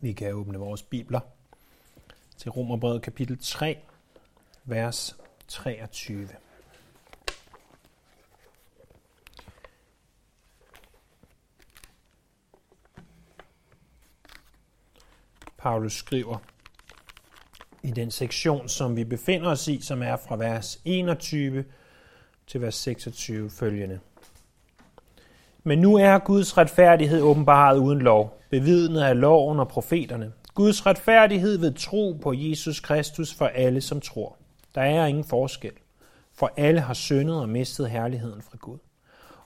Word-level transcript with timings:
Vi 0.00 0.12
kan 0.12 0.34
åbne 0.34 0.58
vores 0.58 0.82
bibler 0.82 1.20
til 2.36 2.50
Romerbrevet 2.50 3.02
kapitel 3.02 3.38
3, 3.40 3.78
vers 4.64 5.16
23. 5.48 6.28
Paulus 15.58 15.92
skriver 15.92 16.38
i 17.82 17.90
den 17.90 18.10
sektion, 18.10 18.68
som 18.68 18.96
vi 18.96 19.04
befinder 19.04 19.50
os 19.50 19.68
i, 19.68 19.80
som 19.80 20.02
er 20.02 20.16
fra 20.16 20.36
vers 20.36 20.80
21 20.84 21.64
til 22.46 22.60
vers 22.60 22.74
26 22.74 23.50
følgende. 23.50 24.00
Men 25.62 25.78
nu 25.78 25.96
er 25.96 26.18
Guds 26.18 26.58
retfærdighed 26.58 27.22
åbenbaret 27.22 27.78
uden 27.78 27.98
lov, 27.98 28.35
bevidnet 28.60 29.00
af 29.00 29.20
loven 29.20 29.60
og 29.60 29.68
profeterne. 29.68 30.32
Guds 30.54 30.86
retfærdighed 30.86 31.58
ved 31.58 31.72
tro 31.74 32.18
på 32.22 32.32
Jesus 32.36 32.80
Kristus 32.80 33.34
for 33.34 33.46
alle, 33.46 33.80
som 33.80 34.00
tror. 34.00 34.36
Der 34.74 34.80
er 34.80 35.06
ingen 35.06 35.24
forskel, 35.24 35.72
for 36.34 36.52
alle 36.56 36.80
har 36.80 36.94
syndet 36.94 37.40
og 37.40 37.48
mistet 37.48 37.90
herligheden 37.90 38.42
fra 38.42 38.56
Gud. 38.60 38.78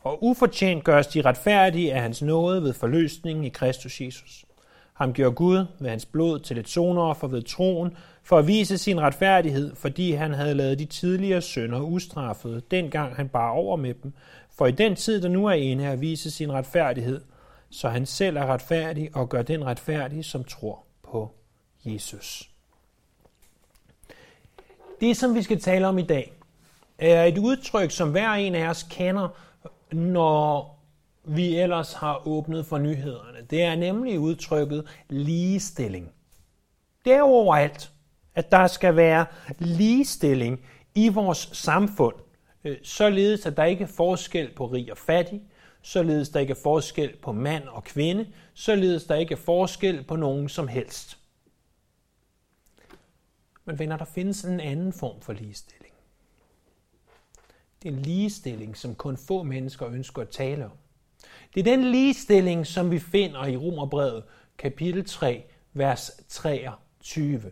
Og 0.02 0.24
ufortjent 0.24 0.84
gøres 0.84 1.06
de 1.06 1.22
retfærdige 1.22 1.94
af 1.94 2.02
hans 2.02 2.22
nåde 2.22 2.62
ved 2.62 2.72
forløsningen 2.72 3.44
i 3.44 3.48
Kristus 3.48 4.00
Jesus. 4.00 4.44
Ham 4.94 5.12
gjorde 5.12 5.34
Gud 5.34 5.66
ved 5.78 5.90
hans 5.90 6.06
blod 6.06 6.38
til 6.38 6.58
et 6.58 6.68
sonoffer 6.68 7.28
ved 7.28 7.42
troen, 7.42 7.96
for 8.22 8.38
at 8.38 8.46
vise 8.46 8.78
sin 8.78 9.00
retfærdighed, 9.00 9.74
fordi 9.74 10.12
han 10.12 10.34
havde 10.34 10.54
lavet 10.54 10.78
de 10.78 10.84
tidligere 10.84 11.40
sønder 11.40 11.80
ustraffede, 11.80 12.62
dengang 12.70 13.16
han 13.16 13.28
bar 13.28 13.50
over 13.50 13.76
med 13.76 13.94
dem, 14.02 14.12
for 14.58 14.66
i 14.66 14.72
den 14.72 14.96
tid, 14.96 15.22
der 15.22 15.28
nu 15.28 15.46
er 15.46 15.52
inde, 15.52 15.86
at 15.86 16.00
vise 16.00 16.30
sin 16.30 16.52
retfærdighed, 16.52 17.20
så 17.70 17.88
han 17.88 18.06
selv 18.06 18.36
er 18.36 18.46
retfærdig 18.46 19.16
og 19.16 19.28
gør 19.28 19.42
den 19.42 19.64
retfærdig, 19.64 20.24
som 20.24 20.44
tror 20.44 20.84
på 21.02 21.30
Jesus. 21.84 22.50
Det, 25.00 25.16
som 25.16 25.34
vi 25.34 25.42
skal 25.42 25.60
tale 25.60 25.86
om 25.86 25.98
i 25.98 26.02
dag, 26.02 26.32
er 26.98 27.24
et 27.24 27.38
udtryk, 27.38 27.90
som 27.90 28.10
hver 28.10 28.30
en 28.30 28.54
af 28.54 28.68
os 28.68 28.86
kender, 28.90 29.28
når 29.92 30.78
vi 31.24 31.56
ellers 31.56 31.92
har 31.92 32.28
åbnet 32.28 32.66
for 32.66 32.78
nyhederne. 32.78 33.46
Det 33.50 33.62
er 33.62 33.74
nemlig 33.74 34.18
udtrykket 34.18 34.86
ligestilling. 35.08 36.12
Det 37.04 37.12
er 37.12 37.22
overalt, 37.22 37.90
at 38.34 38.52
der 38.52 38.66
skal 38.66 38.96
være 38.96 39.26
ligestilling 39.58 40.60
i 40.94 41.08
vores 41.08 41.50
samfund, 41.52 42.14
øh, 42.64 42.76
således 42.82 43.46
at 43.46 43.56
der 43.56 43.64
ikke 43.64 43.84
er 43.84 43.88
forskel 43.88 44.50
på 44.56 44.66
rig 44.66 44.90
og 44.90 44.98
fattig, 44.98 45.42
således 45.82 46.28
der 46.28 46.40
ikke 46.40 46.50
er 46.50 46.60
forskel 46.62 47.16
på 47.16 47.32
mand 47.32 47.64
og 47.64 47.84
kvinde, 47.84 48.26
således 48.54 49.04
der 49.04 49.14
ikke 49.14 49.32
er 49.32 49.38
forskel 49.38 50.04
på 50.04 50.16
nogen 50.16 50.48
som 50.48 50.68
helst. 50.68 51.18
Men 53.64 53.78
venner, 53.78 53.96
der 53.96 54.04
findes 54.04 54.44
en 54.44 54.60
anden 54.60 54.92
form 54.92 55.20
for 55.20 55.32
ligestilling. 55.32 55.94
Det 57.82 57.88
er 57.88 57.92
en 57.92 58.02
ligestilling, 58.02 58.76
som 58.76 58.94
kun 58.94 59.16
få 59.16 59.42
mennesker 59.42 59.88
ønsker 59.88 60.22
at 60.22 60.28
tale 60.28 60.64
om. 60.64 60.72
Det 61.54 61.60
er 61.60 61.76
den 61.76 61.84
ligestilling, 61.84 62.66
som 62.66 62.90
vi 62.90 62.98
finder 62.98 63.46
i 63.46 63.56
Romerbrevet 63.56 64.24
kapitel 64.58 65.04
3, 65.04 65.44
vers 65.72 66.10
23. 66.28 67.42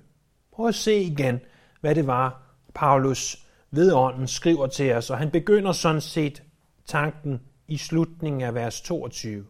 Prøv 0.53 0.69
at 0.69 0.75
se 0.75 1.01
igen, 1.01 1.41
hvad 1.81 1.95
det 1.95 2.07
var, 2.07 2.43
Paulus 2.75 3.47
ved 3.71 3.93
ånden 3.93 4.29
skriver 4.29 4.67
til 4.67 4.93
os, 4.93 5.11
og 5.11 5.19
han 5.19 5.31
begynder 5.31 5.73
sådan 5.73 6.01
set 6.01 6.43
tanken 6.87 7.41
i 7.69 7.77
slutningen 7.77 8.43
af 8.43 8.55
vers 8.55 8.81
22. 8.81 9.47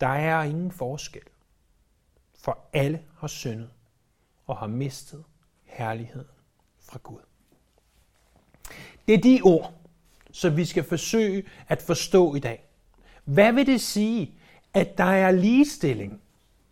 Der 0.00 0.06
er 0.06 0.42
ingen 0.42 0.70
forskel, 0.70 1.22
for 2.38 2.58
alle 2.72 3.02
har 3.18 3.28
syndet 3.28 3.70
og 4.46 4.56
har 4.56 4.66
mistet 4.66 5.24
herligheden 5.64 6.28
fra 6.78 6.98
Gud. 7.02 7.20
Det 9.08 9.14
er 9.14 9.18
de 9.18 9.40
ord, 9.44 9.74
som 10.32 10.56
vi 10.56 10.64
skal 10.64 10.84
forsøge 10.84 11.44
at 11.68 11.82
forstå 11.82 12.34
i 12.34 12.38
dag. 12.38 12.64
Hvad 13.24 13.52
vil 13.52 13.66
det 13.66 13.80
sige, 13.80 14.34
at 14.74 14.98
der 14.98 15.04
er 15.04 15.30
ligestilling 15.30 16.20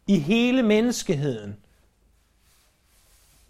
i 0.06 0.18
hele 0.18 0.62
menneskeheden? 0.62 1.56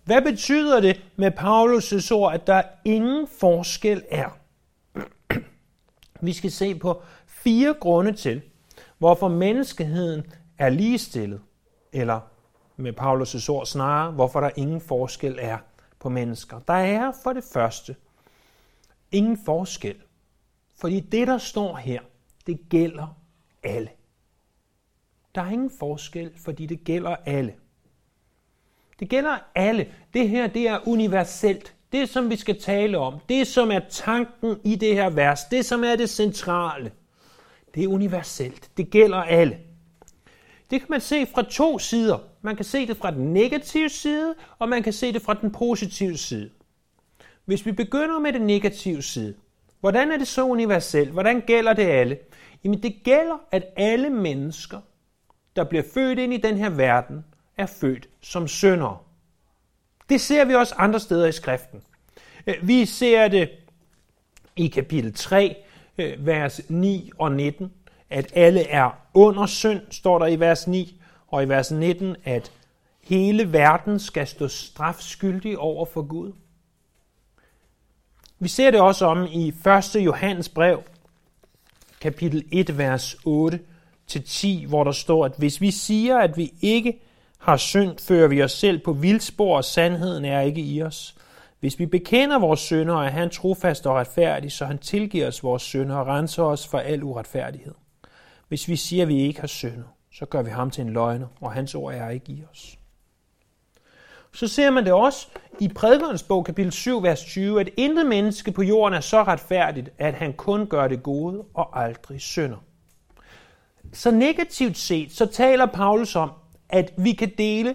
Hvad 0.05 0.23
betyder 0.23 0.81
det 0.81 1.03
med 1.17 1.33
Paulus' 1.33 2.13
ord, 2.15 2.35
at 2.35 2.47
der 2.47 2.63
ingen 2.85 3.29
forskel 3.29 4.05
er? 4.11 4.39
Vi 6.21 6.33
skal 6.33 6.51
se 6.51 6.75
på 6.75 7.03
fire 7.27 7.75
grunde 7.81 8.13
til, 8.13 8.43
hvorfor 8.99 9.29
menneskeheden 9.29 10.33
er 10.59 10.69
ligestillet, 10.69 11.41
eller 11.93 12.21
med 12.77 12.93
Paulus' 13.01 13.51
ord 13.51 13.67
snarere, 13.67 14.13
hvorfor 14.13 14.41
der 14.41 14.51
ingen 14.57 14.81
forskel 14.81 15.39
er 15.41 15.59
på 15.99 16.09
mennesker. 16.09 16.61
Der 16.61 16.75
er 16.75 17.13
for 17.25 17.33
det 17.33 17.45
første 17.53 17.97
ingen 19.13 19.39
forskel, 19.45 19.97
fordi 20.81 21.01
det, 21.01 21.27
der 21.29 21.39
står 21.39 21.77
her, 21.77 22.01
det 22.47 22.61
gælder 22.69 23.17
alle. 23.63 23.91
Der 25.35 25.43
er 25.43 25.51
ingen 25.51 25.71
forskel, 25.79 26.33
fordi 26.45 26.67
det 26.67 26.85
gælder 26.85 27.17
alle. 27.27 27.55
Det 29.01 29.09
gælder 29.09 29.39
alle. 29.55 29.93
Det 30.15 30.29
her, 30.29 30.47
det 30.47 30.69
er 30.69 30.89
universelt. 30.89 31.76
Det, 31.93 32.09
som 32.09 32.31
vi 32.31 32.37
skal 32.37 32.61
tale 32.61 32.99
om, 32.99 33.15
det, 33.29 33.47
som 33.47 33.71
er 33.71 33.81
tanken 33.91 34.57
i 34.65 34.77
det 34.77 34.95
her 34.95 35.11
vers, 35.11 35.45
det, 35.45 35.65
som 35.67 35.85
er 35.85 35.97
det 35.97 36.11
centrale, 36.11 36.93
det 37.75 37.85
er 37.85 37.89
universelt. 37.89 38.71
Det 38.77 38.91
gælder 38.91 39.23
alle. 39.23 39.59
Det 40.71 40.81
kan 40.81 40.87
man 40.91 41.01
se 41.01 41.27
fra 41.27 41.43
to 41.43 41.79
sider. 41.79 42.19
Man 42.43 42.57
kan 42.57 42.65
se 42.65 42.87
det 42.87 42.97
fra 42.97 43.11
den 43.11 43.33
negative 43.33 43.89
side, 43.89 44.35
og 44.59 44.69
man 44.69 44.83
kan 44.83 44.93
se 44.93 45.13
det 45.13 45.23
fra 45.23 45.35
den 45.35 45.53
positive 45.53 46.17
side. 46.17 46.51
Hvis 47.45 47.67
vi 47.67 47.73
begynder 47.73 48.19
med 48.19 48.33
den 48.33 48.43
negative 48.43 49.03
side, 49.03 49.35
hvordan 49.81 50.11
er 50.11 50.17
det 50.17 50.29
så 50.29 50.45
universelt? 50.45 51.11
Hvordan 51.11 51.41
gælder 51.41 51.73
det 51.73 51.83
alle? 51.83 52.19
Jamen 52.65 52.83
det 52.83 52.97
gælder, 53.05 53.39
at 53.53 53.65
alle 53.77 54.11
mennesker, 54.11 54.81
der 55.57 55.65
bliver 55.65 55.85
født 55.95 56.19
ind 56.19 56.35
i 56.35 56.37
den 56.37 56.57
her 56.57 56.71
verden, 56.71 57.25
er 57.57 57.67
født 57.67 58.09
som 58.21 58.49
syndere. 58.49 58.99
Det 60.09 60.21
ser 60.21 60.45
vi 60.45 60.55
også 60.55 60.75
andre 60.79 61.01
steder 61.01 61.27
i 61.27 61.33
skriften. 61.33 61.83
Øh, 62.47 62.55
vi 62.63 62.87
ser 62.87 63.29
det 63.29 63.51
i 64.57 64.67
kapitel 64.67 65.15
3, 65.15 65.57
øh, 65.99 66.27
vers 66.27 66.61
9 66.69 67.11
og 67.19 67.33
19, 67.33 67.73
at 68.11 68.33
alle 68.35 68.69
er 68.69 68.91
under 69.15 69.47
synd, 69.47 69.81
står 69.91 70.19
der 70.19 70.27
i 70.27 70.41
vers 70.41 70.67
9, 70.67 71.01
og 71.29 71.43
i 71.43 71.49
vers 71.49 71.71
19, 71.71 72.17
at 72.25 72.53
hele 73.03 73.53
verden 73.53 73.99
skal 73.99 74.27
stå 74.27 74.49
strafskyldig 74.49 75.59
over 75.59 75.87
for 75.87 76.03
Gud. 76.03 76.33
Vi 78.39 78.49
ser 78.49 78.71
det 78.71 78.81
også 78.81 79.07
om 79.07 79.27
i 79.33 79.49
1. 79.49 80.05
Johannes 80.05 80.49
brev, 80.49 80.83
kapitel 82.01 82.45
1, 82.53 82.79
vers 82.79 83.17
8 83.25 83.61
til 84.07 84.25
10, 84.25 84.65
hvor 84.69 84.85
der 84.85 84.93
står, 84.93 85.25
at 85.25 85.33
hvis 85.39 85.61
vi 85.61 85.71
siger, 85.71 86.19
at 86.19 86.37
vi 86.37 86.53
ikke 86.61 87.01
har 87.47 87.57
synd, 87.57 87.99
fører 87.99 88.29
vi 88.29 88.43
os 88.43 88.53
selv 88.53 88.79
på 88.79 88.93
vildspor, 88.93 89.57
og 89.57 89.65
sandheden 89.65 90.25
er 90.25 90.41
ikke 90.41 90.61
i 90.61 90.83
os. 90.83 91.17
Hvis 91.61 91.79
vi 91.79 91.87
bekender 91.87 92.39
vores 92.39 92.61
synder, 92.61 93.03
er 93.03 93.11
han 93.11 93.31
trofast 93.31 93.87
og 93.87 93.95
retfærdig, 93.95 94.53
så 94.53 94.65
han 94.65 94.79
tilgiver 94.79 95.29
os 95.29 95.43
vores 95.43 95.63
synder 95.63 95.97
og 95.97 96.07
renser 96.07 96.43
os 96.43 96.69
for 96.69 96.79
al 96.79 97.03
uretfærdighed. 97.03 97.75
Hvis 98.49 98.69
vi 98.69 98.77
siger, 98.77 99.03
at 99.03 99.09
vi 99.09 99.21
ikke 99.21 99.41
har 99.41 99.47
syndet, 99.47 99.85
så 100.13 100.27
gør 100.27 100.43
vi 100.43 100.51
ham 100.51 100.71
til 100.71 100.83
en 100.83 100.93
løgner, 100.93 101.27
og 101.41 101.53
hans 101.53 101.75
ord 101.75 101.95
er 101.95 102.11
ikke 102.11 102.33
i 102.33 102.43
os. 102.53 102.79
Så 104.33 104.49
ser 104.49 104.71
man 104.71 104.85
det 104.85 104.93
også 104.93 105.29
i 105.61 105.69
prædikernes 105.69 106.23
bog, 106.23 106.45
kapitel 106.45 106.73
7, 106.73 107.03
vers 107.03 107.25
20, 107.25 107.61
at 107.61 107.69
intet 107.77 108.07
menneske 108.07 108.53
på 108.53 108.63
jorden 108.63 108.95
er 108.95 109.01
så 109.01 109.23
retfærdigt, 109.23 109.91
at 109.99 110.15
han 110.15 110.33
kun 110.33 110.67
gør 110.67 110.89
det 110.89 111.03
gode 111.03 111.45
og 111.55 111.83
aldrig 111.85 112.21
synder. 112.21 112.57
Så 113.93 114.11
negativt 114.11 114.79
set, 114.79 115.13
så 115.13 115.27
taler 115.27 115.67
Paulus 115.67 116.17
om, 116.17 116.31
at 116.69 116.93
vi 116.97 117.13
kan 117.13 117.33
dele 117.39 117.75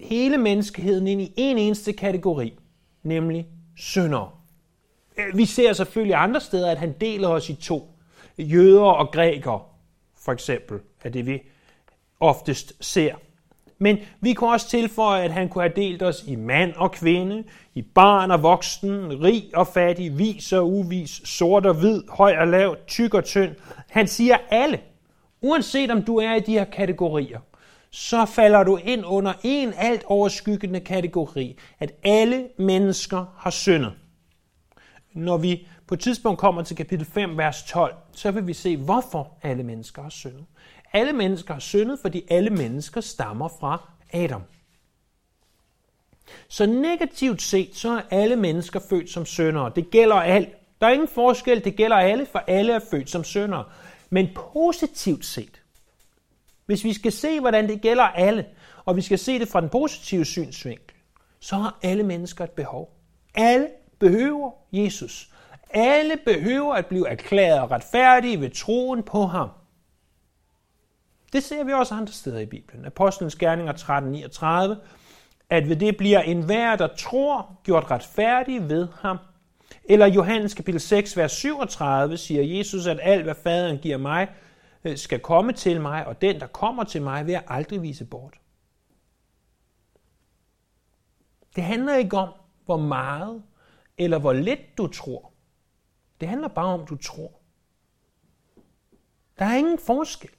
hele 0.00 0.38
menneskeheden 0.38 1.06
ind 1.06 1.20
i 1.20 1.34
en 1.36 1.58
eneste 1.58 1.92
kategori, 1.92 2.58
nemlig 3.02 3.46
syndere. 3.76 4.30
Øh, 5.16 5.36
vi 5.36 5.44
ser 5.44 5.72
selvfølgelig 5.72 6.16
andre 6.16 6.40
steder, 6.40 6.70
at 6.70 6.78
han 6.78 6.94
deler 7.00 7.28
os 7.28 7.50
i 7.50 7.54
to. 7.54 7.88
Jøder 8.38 8.82
og 8.82 9.12
grækere, 9.12 9.60
for 10.18 10.32
eksempel, 10.32 10.78
er 11.04 11.08
det 11.08 11.26
vi 11.26 11.42
oftest 12.20 12.72
ser. 12.80 13.14
Men 13.78 13.98
vi 14.20 14.32
kunne 14.32 14.50
også 14.50 14.68
tilføje, 14.68 15.24
at 15.24 15.32
han 15.32 15.48
kunne 15.48 15.64
have 15.64 15.72
delt 15.76 16.02
os 16.02 16.24
i 16.26 16.36
mand 16.36 16.72
og 16.76 16.92
kvinde, 16.92 17.44
i 17.74 17.82
barn 17.82 18.30
og 18.30 18.42
voksen, 18.42 19.22
rig 19.22 19.50
og 19.54 19.66
fattig, 19.66 20.18
vis 20.18 20.52
og 20.52 20.72
uvis, 20.72 21.10
sort 21.24 21.66
og 21.66 21.74
hvid, 21.74 22.02
høj 22.08 22.36
og 22.36 22.48
lav, 22.48 22.76
tyk 22.86 23.14
og 23.14 23.24
tynd. 23.24 23.54
Han 23.90 24.06
siger 24.06 24.36
alle. 24.50 24.80
Uanset 25.42 25.90
om 25.90 26.02
du 26.02 26.16
er 26.16 26.34
i 26.34 26.40
de 26.40 26.52
her 26.52 26.64
kategorier, 26.64 27.40
så 27.90 28.24
falder 28.24 28.62
du 28.62 28.76
ind 28.76 29.04
under 29.06 29.32
en 29.42 29.72
alt 29.76 30.04
overskyggende 30.06 30.80
kategori, 30.80 31.58
at 31.80 31.92
alle 32.02 32.48
mennesker 32.58 33.24
har 33.38 33.50
syndet. 33.50 33.92
når 35.14 35.36
vi 35.36 35.66
på 35.86 35.94
et 35.94 36.00
tidspunkt 36.00 36.40
kommer 36.40 36.62
til 36.62 36.76
kapitel 36.76 37.06
5, 37.06 37.38
vers 37.38 37.62
12, 37.62 37.94
så 38.12 38.30
vil 38.30 38.46
vi 38.46 38.52
se, 38.52 38.76
hvorfor 38.76 39.38
alle 39.42 39.62
mennesker 39.62 40.02
har 40.02 40.10
syndet. 40.10 40.44
Alle 40.92 41.12
mennesker 41.12 41.54
har 41.54 41.60
syndet, 41.60 41.98
fordi 42.02 42.22
alle 42.30 42.50
mennesker 42.50 43.00
stammer 43.00 43.48
fra 43.60 43.88
Adam. 44.12 44.42
Så 46.48 46.66
negativt 46.66 47.42
set, 47.42 47.76
så 47.76 47.90
er 47.90 48.02
alle 48.10 48.36
mennesker 48.36 48.80
født 48.90 49.10
som 49.10 49.26
syndere. 49.26 49.72
Det 49.76 49.90
gælder 49.90 50.16
alt. 50.16 50.48
Der 50.80 50.86
er 50.86 50.90
ingen 50.90 51.08
forskel, 51.08 51.64
det 51.64 51.76
gælder 51.76 51.96
alle, 51.96 52.26
for 52.26 52.38
alle 52.38 52.72
er 52.72 52.80
født 52.90 53.10
som 53.10 53.24
syndere. 53.24 53.64
Men 54.14 54.28
positivt 54.34 55.24
set, 55.24 55.62
hvis 56.66 56.84
vi 56.84 56.92
skal 56.92 57.12
se, 57.12 57.40
hvordan 57.40 57.68
det 57.68 57.80
gælder 57.80 58.04
alle, 58.04 58.46
og 58.84 58.96
vi 58.96 59.02
skal 59.02 59.18
se 59.18 59.38
det 59.38 59.48
fra 59.48 59.60
den 59.60 59.68
positive 59.68 60.24
synsvinkel, 60.24 60.96
så 61.40 61.56
har 61.56 61.78
alle 61.82 62.02
mennesker 62.02 62.44
et 62.44 62.50
behov. 62.50 62.96
Alle 63.34 63.68
behøver 63.98 64.50
Jesus. 64.72 65.30
Alle 65.70 66.16
behøver 66.24 66.74
at 66.74 66.86
blive 66.86 67.08
erklæret 67.08 67.70
retfærdige 67.70 68.40
ved 68.40 68.50
troen 68.50 69.02
på 69.02 69.26
ham. 69.26 69.48
Det 71.32 71.42
ser 71.42 71.64
vi 71.64 71.72
også 71.72 71.94
andre 71.94 72.12
steder 72.12 72.38
i 72.38 72.46
Bibelen. 72.46 72.84
Apostlenes 72.84 73.36
Gerninger 73.36 73.72
13.39, 73.72 74.86
at 75.50 75.68
ved 75.68 75.76
det 75.76 75.96
bliver 75.96 76.20
enhver, 76.20 76.76
der 76.76 76.88
tror, 76.98 77.60
gjort 77.64 77.90
retfærdig 77.90 78.68
ved 78.68 78.88
ham. 79.00 79.18
Eller 79.84 80.06
Johannes 80.06 80.54
kapitel 80.54 80.80
6, 80.80 81.16
vers 81.16 81.32
37 81.32 82.16
siger 82.16 82.56
Jesus, 82.56 82.86
at 82.86 82.98
alt 83.02 83.24
hvad 83.24 83.34
faderen 83.34 83.78
giver 83.78 83.96
mig, 83.96 84.28
øh, 84.84 84.96
skal 84.96 85.20
komme 85.20 85.52
til 85.52 85.80
mig, 85.80 86.06
og 86.06 86.22
den, 86.22 86.40
der 86.40 86.46
kommer 86.46 86.84
til 86.84 87.02
mig, 87.02 87.26
vil 87.26 87.32
jeg 87.32 87.44
aldrig 87.48 87.82
vise 87.82 88.04
bort. 88.04 88.34
Det 91.56 91.64
handler 91.64 91.96
ikke 91.96 92.16
om, 92.16 92.28
hvor 92.64 92.76
meget 92.76 93.42
eller 93.98 94.18
hvor 94.18 94.32
lidt 94.32 94.78
du 94.78 94.86
tror. 94.86 95.32
Det 96.20 96.28
handler 96.28 96.48
bare 96.48 96.66
om, 96.66 96.86
du 96.86 96.96
tror. 96.96 97.32
Der 99.38 99.44
er 99.44 99.56
ingen 99.56 99.78
forskel. 99.78 100.30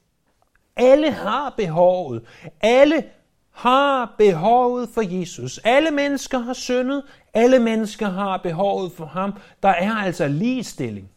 Alle 0.75 1.11
har 1.11 1.53
behovet. 1.57 2.25
Alle 2.61 3.09
har 3.53 4.15
behovet 4.17 4.89
for 4.89 5.01
Jesus. 5.01 5.57
Alle 5.57 5.91
mennesker 5.91 6.37
har 6.39 6.53
syndet. 6.53 7.03
Alle 7.33 7.59
mennesker 7.59 8.09
har 8.09 8.37
behovet 8.37 8.91
for 8.91 9.05
ham. 9.05 9.39
Der 9.63 9.69
er 9.69 9.91
altså 9.91 10.27
ligestilling. 10.27 11.11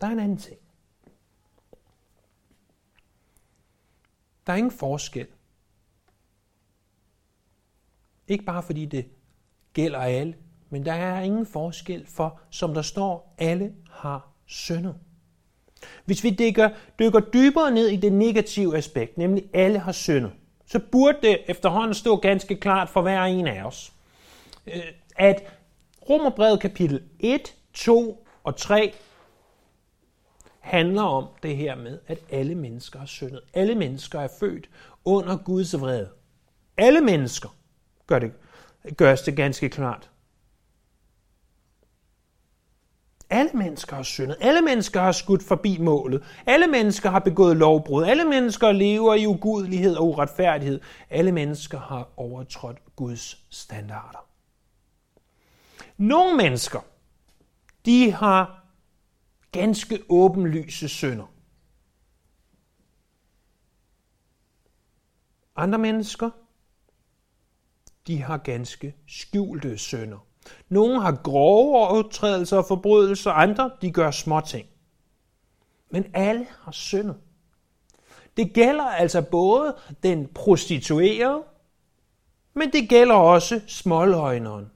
Der 0.00 0.06
er 0.06 0.10
en 0.10 0.18
anden 0.18 0.38
ting. 0.38 0.60
Der 4.46 4.52
er 4.52 4.56
ingen 4.56 4.78
forskel. 4.78 5.26
Ikke 8.28 8.44
bare 8.44 8.62
fordi 8.62 8.86
det 8.86 9.10
gælder 9.72 9.98
alle, 9.98 10.36
men 10.70 10.86
der 10.86 10.92
er 10.92 11.20
ingen 11.20 11.46
forskel 11.46 12.06
for, 12.06 12.40
som 12.50 12.74
der 12.74 12.82
står, 12.82 13.34
alle 13.38 13.74
har 13.90 14.32
syndet. 14.46 15.00
Hvis 16.04 16.24
vi 16.24 16.30
dykker, 16.30 16.68
dykker 16.98 17.20
dybere 17.20 17.70
ned 17.70 17.88
i 17.88 17.96
det 17.96 18.12
negative 18.12 18.76
aspekt, 18.76 19.18
nemlig 19.18 19.44
alle 19.54 19.78
har 19.78 19.92
syndet, 19.92 20.32
så 20.66 20.78
burde 20.92 21.18
det 21.22 21.38
efterhånden 21.48 21.94
stå 21.94 22.16
ganske 22.16 22.56
klart 22.56 22.88
for 22.88 23.02
hver 23.02 23.22
en 23.22 23.46
af 23.46 23.62
os, 23.64 23.92
øh, 24.66 24.82
at 25.16 25.42
Romerbrevet 26.10 26.60
kapitel 26.60 27.02
1, 27.20 27.54
2 27.74 28.26
og 28.44 28.56
3 28.56 28.94
handler 30.60 31.02
om 31.02 31.26
det 31.42 31.56
her 31.56 31.74
med, 31.74 31.98
at 32.06 32.18
alle 32.30 32.54
mennesker 32.54 32.98
har 32.98 33.06
syndet. 33.06 33.40
Alle 33.54 33.74
mennesker 33.74 34.20
er 34.20 34.28
født 34.40 34.70
under 35.04 35.36
Guds 35.36 35.80
vrede. 35.80 36.08
Alle 36.76 37.00
mennesker 37.00 37.56
gør 38.06 38.18
det, 38.18 38.32
gøres 38.96 39.22
det 39.22 39.36
ganske 39.36 39.68
klart. 39.68 40.10
Alle 43.30 43.50
mennesker 43.54 43.96
har 43.96 44.02
syndet. 44.02 44.36
Alle 44.40 44.62
mennesker 44.62 45.00
har 45.00 45.12
skudt 45.12 45.42
forbi 45.42 45.78
målet. 45.78 46.24
Alle 46.46 46.66
mennesker 46.66 47.10
har 47.10 47.18
begået 47.18 47.56
lovbrud. 47.56 48.04
Alle 48.04 48.24
mennesker 48.24 48.72
lever 48.72 49.14
i 49.14 49.26
ugudelighed 49.26 49.96
og 49.96 50.08
uretfærdighed. 50.08 50.80
Alle 51.10 51.32
mennesker 51.32 51.78
har 51.78 52.08
overtrådt 52.16 52.96
Guds 52.96 53.46
standarder. 53.50 54.28
Nogle 55.96 56.36
mennesker, 56.36 56.80
de 57.84 58.12
har 58.12 58.66
ganske 59.52 59.98
åbenlyse 60.08 60.88
synder. 60.88 61.32
Andre 65.56 65.78
mennesker, 65.78 66.30
de 68.06 68.22
har 68.22 68.36
ganske 68.36 68.94
skjulte 69.06 69.78
synder. 69.78 70.26
Nogle 70.68 71.00
har 71.00 71.20
grove 71.24 71.76
overtrædelser 71.76 72.56
og 72.56 72.64
forbrydelser, 72.68 73.30
andre 73.30 73.70
de 73.82 73.90
gør 73.90 74.10
små 74.10 74.40
ting. 74.40 74.66
Men 75.90 76.06
alle 76.14 76.46
har 76.60 76.72
syndet. 76.72 77.16
Det 78.36 78.52
gælder 78.52 78.84
altså 78.84 79.22
både 79.22 79.76
den 80.02 80.28
prostituerede, 80.34 81.42
men 82.54 82.72
det 82.72 82.88
gælder 82.88 83.14
også 83.14 83.60
småløgneren. 83.66 84.70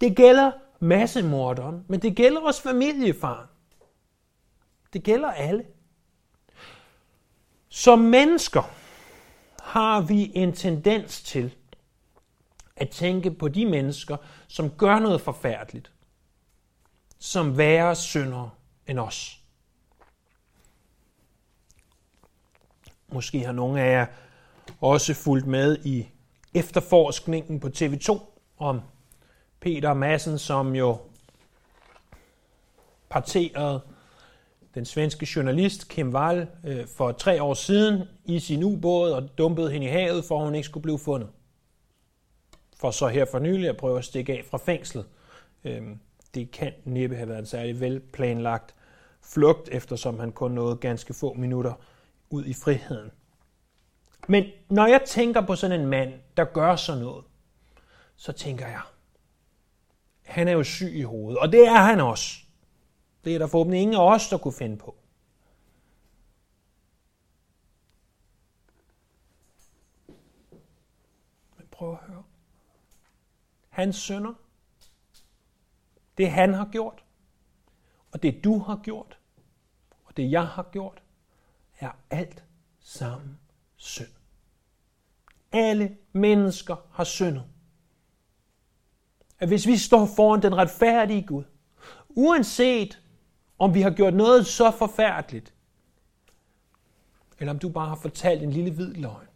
Det 0.00 0.16
gælder 0.16 0.52
massemorderen, 0.80 1.84
men 1.88 2.02
det 2.02 2.16
gælder 2.16 2.40
også 2.40 2.62
familiefaren. 2.62 3.46
Det 4.92 5.02
gælder 5.02 5.30
alle. 5.30 5.64
Som 7.68 7.98
mennesker 7.98 8.62
har 9.62 10.00
vi 10.00 10.32
en 10.34 10.52
tendens 10.52 11.22
til 11.22 11.54
at 12.76 12.88
tænke 12.88 13.30
på 13.30 13.48
de 13.48 13.66
mennesker, 13.66 14.16
som 14.48 14.70
gør 14.70 14.98
noget 14.98 15.20
forfærdeligt, 15.20 15.92
som 17.18 17.58
værre 17.58 17.96
syndere 17.96 18.50
end 18.86 18.98
os. 18.98 19.40
Måske 23.08 23.44
har 23.44 23.52
nogle 23.52 23.80
af 23.80 23.92
jer 23.92 24.06
også 24.80 25.14
fulgt 25.14 25.46
med 25.46 25.78
i 25.84 26.08
efterforskningen 26.54 27.60
på 27.60 27.68
TV2 27.68 28.20
om 28.58 28.80
Peter 29.60 29.94
Madsen, 29.94 30.38
som 30.38 30.74
jo 30.74 30.98
parterede 33.10 33.80
den 34.74 34.84
svenske 34.84 35.28
journalist 35.36 35.88
Kim 35.88 36.14
Wall 36.14 36.48
øh, 36.64 36.86
for 36.86 37.12
tre 37.12 37.42
år 37.42 37.54
siden 37.54 38.02
i 38.24 38.38
sin 38.38 38.62
ubåd 38.64 39.12
og 39.12 39.38
dumpede 39.38 39.70
hende 39.70 39.86
i 39.86 39.90
havet, 39.90 40.24
for 40.24 40.38
at 40.38 40.44
hun 40.44 40.54
ikke 40.54 40.66
skulle 40.66 40.82
blive 40.82 40.98
fundet 40.98 41.28
for 42.74 42.90
så 42.90 43.08
her 43.08 43.24
for 43.24 43.38
nylig 43.38 43.68
at 43.68 43.76
prøve 43.76 43.98
at 43.98 44.04
stikke 44.04 44.32
af 44.32 44.44
fra 44.50 44.58
fængslet. 44.58 45.06
Øhm, 45.64 45.98
det 46.34 46.50
kan 46.50 46.72
næppe 46.84 47.16
have 47.16 47.28
været 47.28 47.38
en 47.38 47.46
særlig 47.46 47.80
velplanlagt 47.80 48.74
flugt, 49.22 49.68
eftersom 49.68 50.18
han 50.18 50.32
kun 50.32 50.50
nåede 50.50 50.76
ganske 50.76 51.14
få 51.14 51.32
minutter 51.32 51.72
ud 52.30 52.44
i 52.44 52.54
friheden. 52.54 53.10
Men 54.28 54.44
når 54.68 54.86
jeg 54.86 55.02
tænker 55.06 55.46
på 55.46 55.56
sådan 55.56 55.80
en 55.80 55.86
mand, 55.86 56.12
der 56.36 56.44
gør 56.44 56.76
sådan 56.76 57.02
noget, 57.02 57.24
så 58.16 58.32
tænker 58.32 58.66
jeg, 58.66 58.80
han 60.22 60.48
er 60.48 60.52
jo 60.52 60.62
syg 60.64 60.92
i 60.94 61.02
hovedet, 61.02 61.38
og 61.38 61.52
det 61.52 61.66
er 61.66 61.82
han 61.82 62.00
også. 62.00 62.38
Det 63.24 63.34
er 63.34 63.38
der 63.38 63.46
forhåbentlig 63.46 63.80
ingen 63.80 63.96
af 63.96 64.14
os, 64.14 64.28
der 64.28 64.38
kunne 64.38 64.54
finde 64.54 64.76
på. 64.76 64.96
Men 71.56 71.66
prøv 71.70 71.90
at 71.92 71.98
høre 72.08 72.22
hans 73.74 73.96
sønder. 73.96 74.34
det 76.18 76.30
han 76.30 76.54
har 76.54 76.68
gjort, 76.72 77.04
og 78.12 78.22
det 78.22 78.44
du 78.44 78.58
har 78.58 78.76
gjort, 78.76 79.18
og 80.04 80.16
det 80.16 80.30
jeg 80.30 80.46
har 80.46 80.68
gjort, 80.72 81.02
er 81.78 81.90
alt 82.10 82.44
sammen 82.80 83.38
synd. 83.76 84.10
Alle 85.52 85.96
mennesker 86.12 86.76
har 86.90 87.04
syndet. 87.04 87.44
At 89.38 89.48
hvis 89.48 89.66
vi 89.66 89.76
står 89.76 90.06
foran 90.16 90.42
den 90.42 90.56
retfærdige 90.56 91.26
Gud, 91.26 91.44
uanset 92.08 93.02
om 93.58 93.74
vi 93.74 93.80
har 93.80 93.90
gjort 93.90 94.14
noget 94.14 94.46
så 94.46 94.70
forfærdeligt, 94.70 95.54
eller 97.38 97.52
om 97.52 97.58
du 97.58 97.68
bare 97.68 97.88
har 97.88 97.96
fortalt 97.96 98.42
en 98.42 98.50
lille 98.50 98.70
hvid 98.70 98.94
løgn 98.94 99.28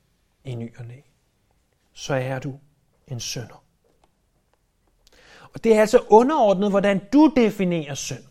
i 0.44 0.54
ny 0.54 0.76
og 0.78 0.84
næ, 0.84 1.00
så 1.92 2.14
er 2.14 2.38
du 2.38 2.60
en 3.06 3.20
synder. 3.20 3.67
Og 5.58 5.64
det 5.64 5.76
er 5.76 5.80
altså 5.80 6.06
underordnet, 6.10 6.70
hvordan 6.70 7.00
du 7.12 7.32
definerer 7.36 7.94
synd. 7.94 8.24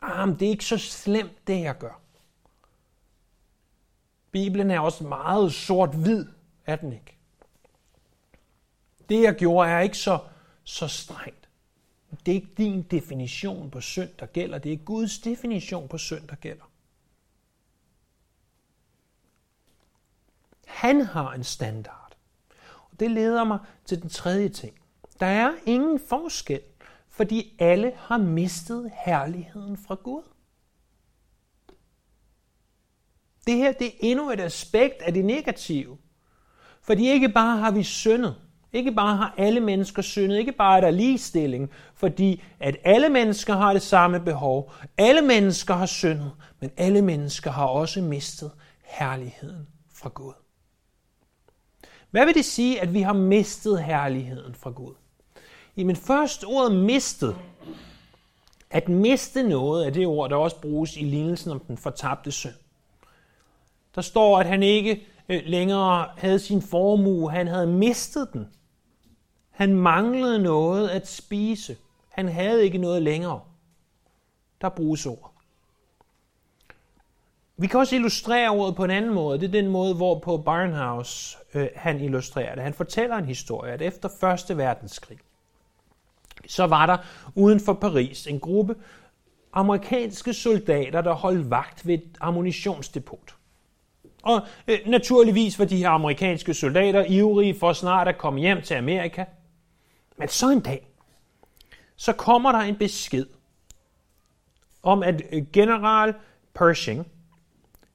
Ah, 0.00 0.28
men 0.28 0.38
det 0.38 0.46
er 0.46 0.50
ikke 0.50 0.64
så 0.64 0.78
slemt, 0.78 1.46
det 1.46 1.60
jeg 1.60 1.78
gør. 1.78 2.00
Bibelen 4.30 4.70
er 4.70 4.80
også 4.80 5.04
meget 5.04 5.52
sort-hvid, 5.52 6.26
er 6.66 6.76
den 6.76 6.92
ikke? 6.92 7.16
Det 9.08 9.22
jeg 9.22 9.34
gjorde 9.34 9.70
er 9.70 9.80
ikke 9.80 9.98
så, 9.98 10.18
så 10.64 10.88
strengt. 10.88 11.48
Det 12.26 12.32
er 12.32 12.36
ikke 12.36 12.54
din 12.56 12.82
definition 12.82 13.70
på 13.70 13.80
synd, 13.80 14.10
der 14.18 14.26
gælder. 14.26 14.58
Det 14.58 14.72
er 14.72 14.76
Guds 14.76 15.18
definition 15.18 15.88
på 15.88 15.98
synd, 15.98 16.28
der 16.28 16.36
gælder. 16.36 16.70
Han 20.66 21.00
har 21.00 21.32
en 21.32 21.44
standard. 21.44 22.16
Det 23.00 23.10
leder 23.10 23.44
mig 23.44 23.58
til 23.84 24.02
den 24.02 24.10
tredje 24.10 24.48
ting. 24.48 24.78
Der 25.20 25.26
er 25.26 25.52
ingen 25.66 26.00
forskel, 26.08 26.60
fordi 27.10 27.56
alle 27.58 27.92
har 27.96 28.18
mistet 28.18 28.90
herligheden 29.04 29.76
fra 29.76 29.94
Gud. 29.94 30.22
Det 33.46 33.56
her 33.56 33.72
det 33.72 33.86
er 33.86 33.98
endnu 34.00 34.30
et 34.30 34.40
aspekt 34.40 35.02
af 35.02 35.14
det 35.14 35.24
negative. 35.24 35.98
Fordi 36.82 37.08
ikke 37.08 37.28
bare 37.28 37.56
har 37.56 37.70
vi 37.70 37.82
syndet, 37.82 38.36
ikke 38.72 38.92
bare 38.92 39.16
har 39.16 39.34
alle 39.38 39.60
mennesker 39.60 40.02
syndet, 40.02 40.38
ikke 40.38 40.52
bare 40.52 40.76
er 40.76 40.80
der 40.80 40.90
ligestilling, 40.90 41.70
fordi 41.94 42.42
at 42.60 42.76
alle 42.84 43.08
mennesker 43.08 43.54
har 43.54 43.72
det 43.72 43.82
samme 43.82 44.20
behov. 44.20 44.72
Alle 44.98 45.22
mennesker 45.22 45.74
har 45.74 45.86
syndet, 45.86 46.32
men 46.60 46.70
alle 46.76 47.02
mennesker 47.02 47.50
har 47.50 47.66
også 47.66 48.02
mistet 48.02 48.52
herligheden 48.84 49.68
fra 49.92 50.08
Gud. 50.08 50.32
Hvad 52.10 52.26
vil 52.26 52.34
det 52.34 52.44
sige, 52.44 52.80
at 52.80 52.94
vi 52.94 53.00
har 53.00 53.12
mistet 53.12 53.84
herligheden 53.84 54.54
fra 54.54 54.70
Gud? 54.70 54.94
Jamen 55.78 55.96
først 55.96 56.44
ordet 56.44 56.76
mistet. 56.76 57.36
At 58.70 58.88
miste 58.88 59.42
noget 59.42 59.86
er 59.86 59.90
det 59.90 60.06
ord, 60.06 60.30
der 60.30 60.36
også 60.36 60.60
bruges 60.60 60.96
i 60.96 61.04
lignelsen 61.04 61.50
om 61.50 61.60
den 61.60 61.76
fortabte 61.76 62.32
søn. 62.32 62.52
Der 63.94 64.00
står, 64.00 64.38
at 64.38 64.46
han 64.46 64.62
ikke 64.62 65.06
øh, 65.28 65.42
længere 65.46 66.08
havde 66.16 66.38
sin 66.38 66.62
formue, 66.62 67.30
han 67.30 67.46
havde 67.46 67.66
mistet 67.66 68.28
den. 68.32 68.48
Han 69.50 69.74
manglede 69.74 70.38
noget 70.38 70.88
at 70.88 71.08
spise. 71.08 71.76
Han 72.08 72.28
havde 72.28 72.64
ikke 72.64 72.78
noget 72.78 73.02
længere. 73.02 73.40
Der 74.60 74.68
bruges 74.68 75.06
ord. 75.06 75.32
Vi 77.56 77.66
kan 77.66 77.80
også 77.80 77.96
illustrere 77.96 78.50
ordet 78.50 78.76
på 78.76 78.84
en 78.84 78.90
anden 78.90 79.14
måde. 79.14 79.40
Det 79.40 79.46
er 79.46 79.62
den 79.62 79.68
måde, 79.68 79.94
hvor 79.94 80.18
på 80.18 80.36
Barnhouse 80.36 81.38
øh, 81.54 81.68
han 81.76 82.00
illustrerer 82.00 82.54
det. 82.54 82.64
Han 82.64 82.74
fortæller 82.74 83.16
en 83.16 83.24
historie, 83.24 83.72
at 83.72 83.82
efter 83.82 84.08
Første 84.20 84.56
Verdenskrig, 84.56 85.18
så 86.46 86.66
var 86.66 86.86
der 86.86 86.96
uden 87.34 87.60
for 87.60 87.72
Paris 87.72 88.26
en 88.26 88.40
gruppe 88.40 88.74
amerikanske 89.52 90.34
soldater, 90.34 91.00
der 91.00 91.12
holdt 91.12 91.50
vagt 91.50 91.86
ved 91.86 91.94
et 91.94 92.18
ammunitionsdepot. 92.20 93.34
Og 94.22 94.40
øh, 94.68 94.78
naturligvis 94.86 95.58
var 95.58 95.64
de 95.64 95.76
her 95.76 95.88
amerikanske 95.88 96.54
soldater 96.54 97.04
ivrige 97.04 97.58
for 97.58 97.72
snart 97.72 98.08
at 98.08 98.18
komme 98.18 98.40
hjem 98.40 98.62
til 98.62 98.74
Amerika. 98.74 99.24
Men 100.16 100.28
så 100.28 100.50
en 100.50 100.60
dag, 100.60 100.86
så 101.96 102.12
kommer 102.12 102.52
der 102.52 102.58
en 102.58 102.76
besked 102.76 103.26
om, 104.82 105.02
at 105.02 105.22
øh, 105.32 105.42
general 105.52 106.14
Pershing, 106.54 107.06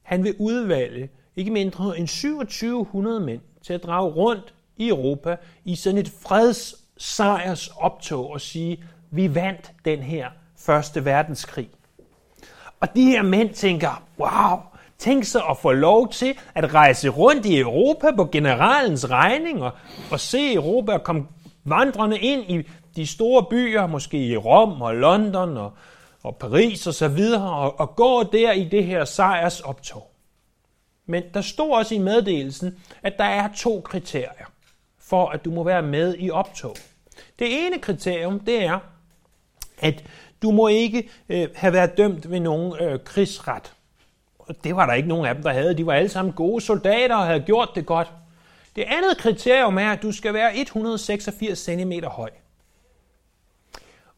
han 0.02 0.24
vil 0.24 0.36
udvælge 0.38 1.10
ikke 1.36 1.50
mindre 1.50 1.98
end 1.98 2.08
2700 2.08 3.20
mænd 3.20 3.40
til 3.62 3.72
at 3.72 3.82
drage 3.82 4.10
rundt 4.12 4.54
i 4.76 4.88
Europa 4.88 5.36
i 5.64 5.76
sådan 5.76 5.98
et 5.98 6.08
freds 6.08 6.83
optog 7.76 8.30
og 8.30 8.40
sige, 8.40 8.84
vi 9.10 9.34
vandt 9.34 9.72
den 9.84 9.98
her 9.98 10.28
første 10.58 11.04
verdenskrig. 11.04 11.68
Og 12.80 12.88
de 12.96 13.02
her 13.02 13.22
mænd 13.22 13.54
tænker, 13.54 14.02
wow, 14.18 14.58
tænk 14.98 15.24
sig 15.24 15.42
at 15.50 15.58
få 15.58 15.72
lov 15.72 16.08
til 16.12 16.38
at 16.54 16.74
rejse 16.74 17.08
rundt 17.08 17.46
i 17.46 17.58
Europa 17.58 18.10
på 18.16 18.24
generalens 18.24 19.10
regning 19.10 19.62
og, 19.62 19.72
og 20.10 20.20
se 20.20 20.54
Europa 20.54 20.92
og 20.92 21.02
komme 21.02 21.26
vandrende 21.64 22.18
ind 22.18 22.50
i 22.50 22.62
de 22.96 23.06
store 23.06 23.46
byer, 23.50 23.86
måske 23.86 24.26
i 24.26 24.36
Rom 24.36 24.82
og 24.82 24.94
London 24.94 25.56
og, 25.56 25.72
og 26.22 26.36
Paris 26.36 26.86
og 26.86 26.94
så 26.94 27.08
videre, 27.08 27.50
og, 27.50 27.80
og 27.80 27.96
gå 27.96 28.22
der 28.22 28.52
i 28.52 28.64
det 28.64 28.84
her 28.84 29.04
sejrsoptog. 29.04 30.10
Men 31.06 31.22
der 31.34 31.40
står 31.40 31.78
også 31.78 31.94
i 31.94 31.98
meddelelsen, 31.98 32.78
at 33.02 33.14
der 33.18 33.24
er 33.24 33.48
to 33.56 33.80
kriterier 33.84 34.53
for, 35.06 35.28
at 35.28 35.44
du 35.44 35.50
må 35.50 35.64
være 35.64 35.82
med 35.82 36.16
i 36.18 36.30
optog. 36.30 36.76
Det 37.38 37.66
ene 37.66 37.78
kriterium, 37.78 38.40
det 38.40 38.64
er, 38.64 38.78
at 39.78 40.04
du 40.42 40.50
må 40.50 40.68
ikke 40.68 41.10
øh, 41.28 41.48
have 41.54 41.72
været 41.72 41.96
dømt 41.96 42.30
ved 42.30 42.40
nogen 42.40 42.82
øh, 42.82 43.04
krigsret. 43.04 43.72
Og 44.38 44.64
det 44.64 44.76
var 44.76 44.86
der 44.86 44.92
ikke 44.94 45.08
nogen 45.08 45.26
af 45.26 45.34
dem, 45.34 45.42
der 45.42 45.52
havde. 45.52 45.76
De 45.76 45.86
var 45.86 45.92
alle 45.92 46.08
sammen 46.08 46.34
gode 46.34 46.60
soldater 46.60 47.16
og 47.16 47.26
havde 47.26 47.40
gjort 47.40 47.68
det 47.74 47.86
godt. 47.86 48.12
Det 48.76 48.82
andet 48.82 49.18
kriterium 49.18 49.78
er, 49.78 49.92
at 49.92 50.02
du 50.02 50.12
skal 50.12 50.34
være 50.34 50.56
186 50.56 51.58
cm 51.58 51.92
høj. 52.04 52.30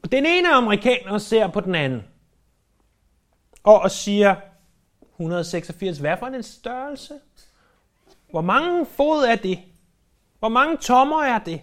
Og 0.03 0.13
den 0.13 0.27
ene 0.27 0.55
amerikaner 0.55 1.19
ser 1.19 1.49
på 1.49 1.61
den 1.61 1.75
anden 1.75 2.05
og, 3.67 3.81
og 3.81 3.91
siger, 3.91 4.35
186, 5.13 5.99
hvad 5.99 6.17
for 6.19 6.27
en 6.27 6.43
størrelse? 6.43 7.15
Hvor 8.31 8.41
mange 8.41 8.87
fod 8.87 9.25
er 9.25 9.37
det? 9.37 9.59
Hvor 10.39 10.49
mange 10.49 10.77
tommer 10.77 11.23
er 11.23 11.39
det? 11.39 11.61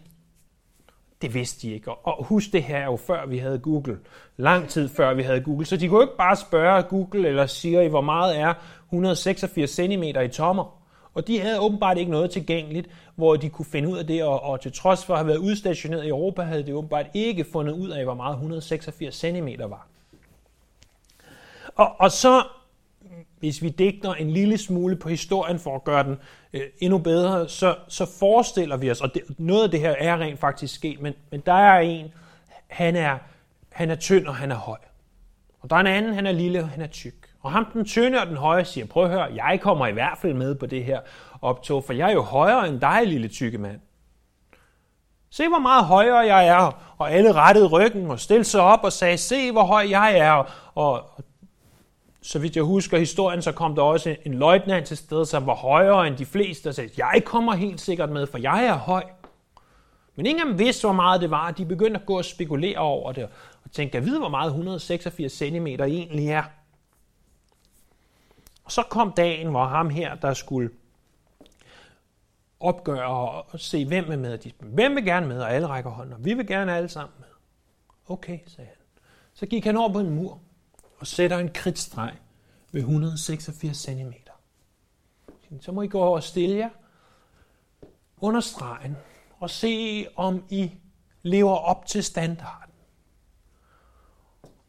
Det 1.22 1.34
vidste 1.34 1.68
de 1.68 1.74
ikke. 1.74 1.92
Og 1.92 2.26
husk 2.26 2.54
det 2.54 2.64
her 2.64 2.86
jo 2.86 2.96
før 2.96 3.26
vi 3.26 3.38
havde 3.38 3.60
Google. 3.60 4.00
Lang 4.38 4.70
tid 4.70 4.90
før 4.90 5.14
vi 5.14 5.24
havde 5.24 5.42
Google. 5.42 5.66
Så 5.66 5.78
de 5.78 5.88
kunne 5.88 6.04
ikke 6.04 6.18
bare 6.18 6.36
spørge 6.36 6.84
Google 6.84 7.28
eller 7.28 7.46
Siri, 7.46 7.88
hvor 7.88 8.02
meget 8.02 8.40
er 8.40 8.54
186 8.90 9.70
cm 9.70 10.04
i 10.04 10.28
tommer. 10.28 10.84
Og 11.14 11.28
de 11.28 11.40
havde 11.40 11.60
åbenbart 11.60 11.98
ikke 11.98 12.12
noget 12.12 12.32
tilgængeligt, 12.32 12.90
hvor 13.16 13.36
de 13.36 13.50
kunne 13.50 13.66
finde 13.66 13.90
ud 13.90 13.98
af 13.98 14.08
det, 14.08 14.24
og, 14.24 14.44
og 14.44 14.62
til 14.62 14.74
trods 14.74 15.06
for 15.06 15.14
at 15.14 15.20
have 15.20 15.28
været 15.28 15.38
udstationeret 15.38 16.06
i 16.06 16.10
Europa, 16.10 16.42
havde 16.42 16.66
de 16.66 16.76
åbenbart 16.76 17.06
ikke 17.14 17.46
fundet 17.52 17.74
ud 17.74 17.90
af, 17.90 18.04
hvor 18.04 18.14
meget 18.14 18.34
186 18.34 19.16
cm 19.16 19.48
var. 19.60 19.88
Og, 21.76 21.96
og 22.00 22.12
så, 22.12 22.44
hvis 23.44 23.62
vi 23.62 23.70
digter 23.70 24.14
en 24.14 24.32
lille 24.32 24.58
smule 24.58 24.96
på 24.96 25.10
historien 25.10 25.60
for 25.60 25.76
at 25.76 25.84
gøre 25.84 26.04
den 26.04 26.18
øh, 26.54 26.62
endnu 26.80 26.98
bedre, 26.98 27.50
så, 27.50 27.76
så 27.88 28.06
forestiller 28.20 28.78
vi 28.78 28.92
os, 28.92 29.02
og 29.02 29.14
det, 29.14 29.22
noget 29.38 29.64
af 29.64 29.72
det 29.72 29.80
her 29.80 29.96
er 30.00 30.18
rent 30.18 30.40
faktisk 30.40 30.76
sket, 30.76 31.02
men, 31.02 31.14
men 31.32 31.40
der 31.46 31.54
er 31.54 31.80
en, 31.80 32.14
han 32.68 32.96
er, 32.96 33.18
han 33.72 33.92
er 33.92 33.96
tynd 33.96 34.28
og 34.28 34.36
han 34.36 34.52
er 34.52 34.56
høj. 34.56 34.78
Og 35.62 35.70
der 35.70 35.76
er 35.76 35.80
en 35.80 35.88
anden, 35.88 36.14
han 36.14 36.26
er 36.26 36.32
lille 36.32 36.60
og 36.62 36.70
han 36.70 36.82
er 36.82 36.88
tyk. 36.88 37.14
Og 37.42 37.52
ham 37.52 37.66
den 37.74 37.86
tynde 37.86 38.22
og 38.22 38.28
den 38.28 38.38
høje 38.38 38.66
siger, 38.66 38.88
prøv 38.88 39.04
at 39.04 39.10
høre, 39.10 39.46
jeg 39.46 39.60
kommer 39.62 39.88
i 39.88 39.94
hvert 39.94 40.18
fald 40.22 40.34
med 40.34 40.56
på 40.56 40.66
det 40.66 40.86
her 40.86 41.00
optog, 41.42 41.84
for 41.84 41.94
jeg 41.94 42.10
er 42.10 42.14
jo 42.14 42.22
højere 42.22 42.68
end 42.68 42.82
dig, 42.82 43.02
lille 43.06 43.28
tykke 43.28 43.58
mand. 43.58 43.80
Se, 45.32 45.48
hvor 45.48 45.60
meget 45.60 45.86
højere 45.86 46.18
jeg 46.18 46.48
er. 46.48 46.94
Og 46.98 47.12
alle 47.12 47.32
rettede 47.32 47.68
ryggen 47.68 48.12
og 48.12 48.20
stillede 48.20 48.50
sig 48.50 48.62
op 48.62 48.84
og 48.84 48.92
sagde, 48.92 49.18
se, 49.18 49.52
hvor 49.52 49.64
høj 49.64 49.88
jeg 49.90 50.18
er. 50.18 50.44
Og 50.76 51.24
så 52.24 52.40
vidt 52.40 52.56
jeg 52.56 52.64
husker 52.64 52.98
historien, 52.98 53.42
så 53.42 53.52
kom 53.52 53.76
der 53.76 53.82
også 53.82 54.16
en 54.26 54.34
løjtnant 54.34 54.88
til 54.88 54.98
stede, 54.98 55.26
som 55.26 55.46
var 55.46 55.56
højere 55.56 56.08
end 56.08 56.18
de 56.18 56.26
fleste, 56.26 56.68
og 56.68 56.76
sagde, 56.76 56.90
jeg 56.98 57.22
kommer 57.26 57.54
helt 57.54 57.82
sikkert 57.82 58.10
med, 58.10 58.28
for 58.28 58.38
jeg 58.38 58.66
er 58.66 58.78
høj. 58.78 59.04
Men 60.16 60.26
ingen 60.26 60.42
af 60.42 60.48
dem 60.48 60.60
vidste, 60.60 60.88
hvor 60.88 60.94
meget 60.94 61.22
det 61.22 61.32
var. 61.32 61.52
De 61.52 61.66
begyndte 61.66 62.00
at 62.00 62.06
gå 62.06 62.18
og 62.18 62.26
spekulere 62.26 62.78
over 62.78 63.12
det, 63.12 63.24
og 63.64 63.72
tænke, 63.72 63.98
jeg 63.98 64.06
ved, 64.06 64.20
hvor 64.20 64.30
meget 64.30 64.48
186 64.48 65.34
cm 65.34 65.68
egentlig 65.68 66.30
er. 66.30 66.44
Og 68.64 68.72
så 68.72 68.84
kom 68.84 69.12
dagen, 69.12 69.48
hvor 69.48 69.66
ham 69.66 69.90
her, 69.90 70.16
der 70.16 70.34
skulle 70.34 70.70
opgøre 72.60 73.42
og 73.42 73.60
se, 73.60 73.86
hvem 73.86 74.12
er 74.12 74.18
med. 74.18 74.38
De, 74.38 74.52
hvem 74.60 74.96
vil 74.96 75.06
gerne 75.06 75.28
med, 75.28 75.42
og 75.42 75.54
alle 75.54 75.68
rækker 75.68 75.92
hånden, 75.92 76.14
og 76.14 76.26
vi 76.26 76.34
vil 76.34 76.48
gerne 76.48 76.76
alle 76.76 76.90
sammen 76.90 77.14
med. 77.20 77.28
Okay, 78.08 78.40
sagde 78.48 78.68
han. 78.68 78.78
Så 79.34 79.46
gik 79.46 79.66
han 79.66 79.78
over 79.78 79.94
på 79.94 80.00
en 80.00 80.10
mur 80.10 80.40
og 81.04 81.08
sætter 81.08 81.38
en 81.38 81.50
kridtstreg 81.54 82.18
ved 82.72 82.82
186 82.82 83.78
cm. 83.78 84.12
Så 85.62 85.72
må 85.72 85.82
I 85.82 85.88
gå 85.88 86.00
over 86.00 86.16
og 86.16 86.24
stille 86.24 86.58
jer 86.58 86.70
under 88.18 88.40
stregen 88.40 88.98
og 89.40 89.50
se, 89.50 90.08
om 90.16 90.46
I 90.50 90.72
lever 91.22 91.56
op 91.56 91.86
til 91.86 92.04
standarden. 92.04 92.74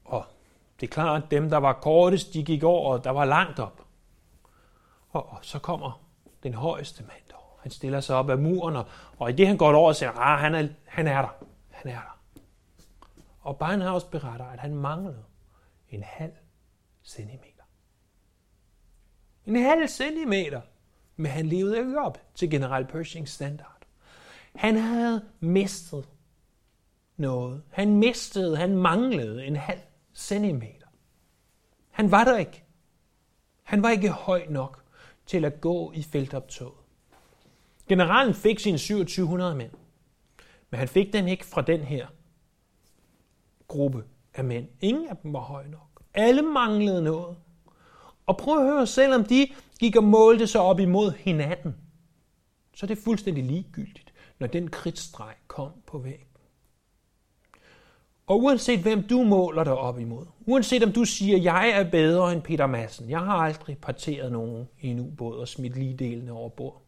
Og 0.05 0.25
det 0.81 0.87
er 0.87 0.91
klart, 0.91 1.23
at 1.23 1.31
dem, 1.31 1.51
der 1.51 1.57
var 1.57 1.73
kortest, 1.73 2.35
de 2.35 2.45
gik 2.45 2.63
over, 2.63 2.93
og 2.93 3.05
der 3.05 3.11
var 3.11 3.25
langt 3.25 3.59
op. 3.59 3.87
Og 5.11 5.39
så 5.43 5.59
kommer 5.59 6.03
den 6.43 6.55
højeste 6.55 7.03
mand 7.03 7.23
dog. 7.31 7.59
Han 7.63 7.71
stiller 7.71 8.01
sig 8.01 8.17
op 8.17 8.31
ad 8.31 8.37
muren, 8.37 8.77
og, 8.77 8.87
og 9.19 9.31
i 9.31 9.33
det 9.33 9.47
han 9.47 9.57
går 9.57 9.75
over 9.75 9.89
og 9.89 9.97
siger, 9.97 10.13
ah, 10.13 10.41
han 10.41 10.55
er, 10.55 10.69
han 10.85 11.07
er 11.07 11.23
der. 11.23 11.35
Han 11.71 11.93
er 11.93 12.01
der. 12.01 12.19
Og 13.41 13.59
Beinhaus 13.59 14.05
beretter, 14.05 14.47
at 14.47 14.61
han 14.61 14.75
manglede 14.75 15.25
en 15.95 16.03
halv 16.03 16.33
centimeter. 17.03 17.63
En 19.47 19.57
halv 19.57 19.89
centimeter. 19.89 20.61
Men 21.17 21.27
han 21.27 21.47
levede 21.47 21.79
ikke 21.79 22.01
op 22.01 22.19
til 22.35 22.51
General 22.51 22.87
Pershings 22.87 23.31
standard. 23.31 23.87
Han 24.55 24.77
havde 24.77 25.25
mistet 25.41 26.09
noget. 27.17 27.63
Han 27.71 27.97
mistede, 27.97 28.57
han 28.57 28.77
manglede 28.77 29.45
en 29.45 29.57
halv 29.57 29.81
centimeter. 30.15 30.87
Han 31.91 32.11
var 32.11 32.25
der 32.25 32.39
ikke. 32.39 32.65
Han 33.63 33.83
var 33.83 33.91
ikke 33.91 34.11
høj 34.11 34.47
nok 34.49 34.85
til 35.27 35.45
at 35.45 35.61
gå 35.61 35.93
i 35.93 36.03
feltoptoget. 36.03 36.79
Generalen 37.89 38.35
fik 38.35 38.59
sine 38.59 38.79
2700 38.79 39.55
mænd, 39.55 39.71
men 40.71 40.79
han 40.79 40.89
fik 40.89 41.13
dem 41.13 41.27
ikke 41.27 41.45
fra 41.45 41.63
den 41.63 41.81
her 41.81 42.07
gruppe 43.69 44.05
af 44.35 44.45
mænd. 44.45 44.67
Ingen 44.81 45.09
af 45.09 45.17
dem 45.17 45.33
var 45.33 45.41
høje 45.41 45.69
nok. 45.69 46.03
Alle 46.15 46.43
manglede 46.43 47.03
noget. 47.03 47.37
Og 48.27 48.37
prøv 48.37 48.59
at 48.59 48.73
høre, 48.73 48.87
selvom 48.87 49.25
de 49.25 49.47
gik 49.81 49.97
og 49.97 50.05
målte 50.05 50.47
sig 50.47 50.61
op 50.61 50.81
imod 50.81 51.11
hinanden, 51.11 51.77
så 52.75 52.87
er 52.87 52.89
det 52.89 52.99
fuldstændig 52.99 53.45
ligegyldigt. 53.45 54.11
når 54.39 54.47
den 54.47 54.71
kridtstreg 54.71 55.35
kom 55.47 55.71
på 55.87 55.99
væggen. 55.99 56.27
Og 58.27 58.43
uanset 58.43 58.81
hvem 58.81 59.03
du 59.03 59.23
måler 59.23 59.65
dig 59.65 59.79
op 59.79 59.99
imod, 59.99 60.27
uanset 60.47 60.83
om 60.83 60.93
du 60.93 61.05
siger, 61.05 61.39
jeg 61.39 61.69
er 61.69 61.91
bedre 61.91 62.33
end 62.33 62.43
Peter 62.43 62.67
Madsen, 62.67 63.11
jeg 63.11 63.21
har 63.21 63.37
aldrig 63.37 63.79
parteret 63.79 64.33
nogen 64.33 64.69
i 64.81 64.89
en 64.89 65.01
ubåd 65.01 65.39
og 65.39 65.49
smidt 65.49 65.77
ligedelene 65.77 66.33
over 66.33 66.49
bord, 66.49 66.83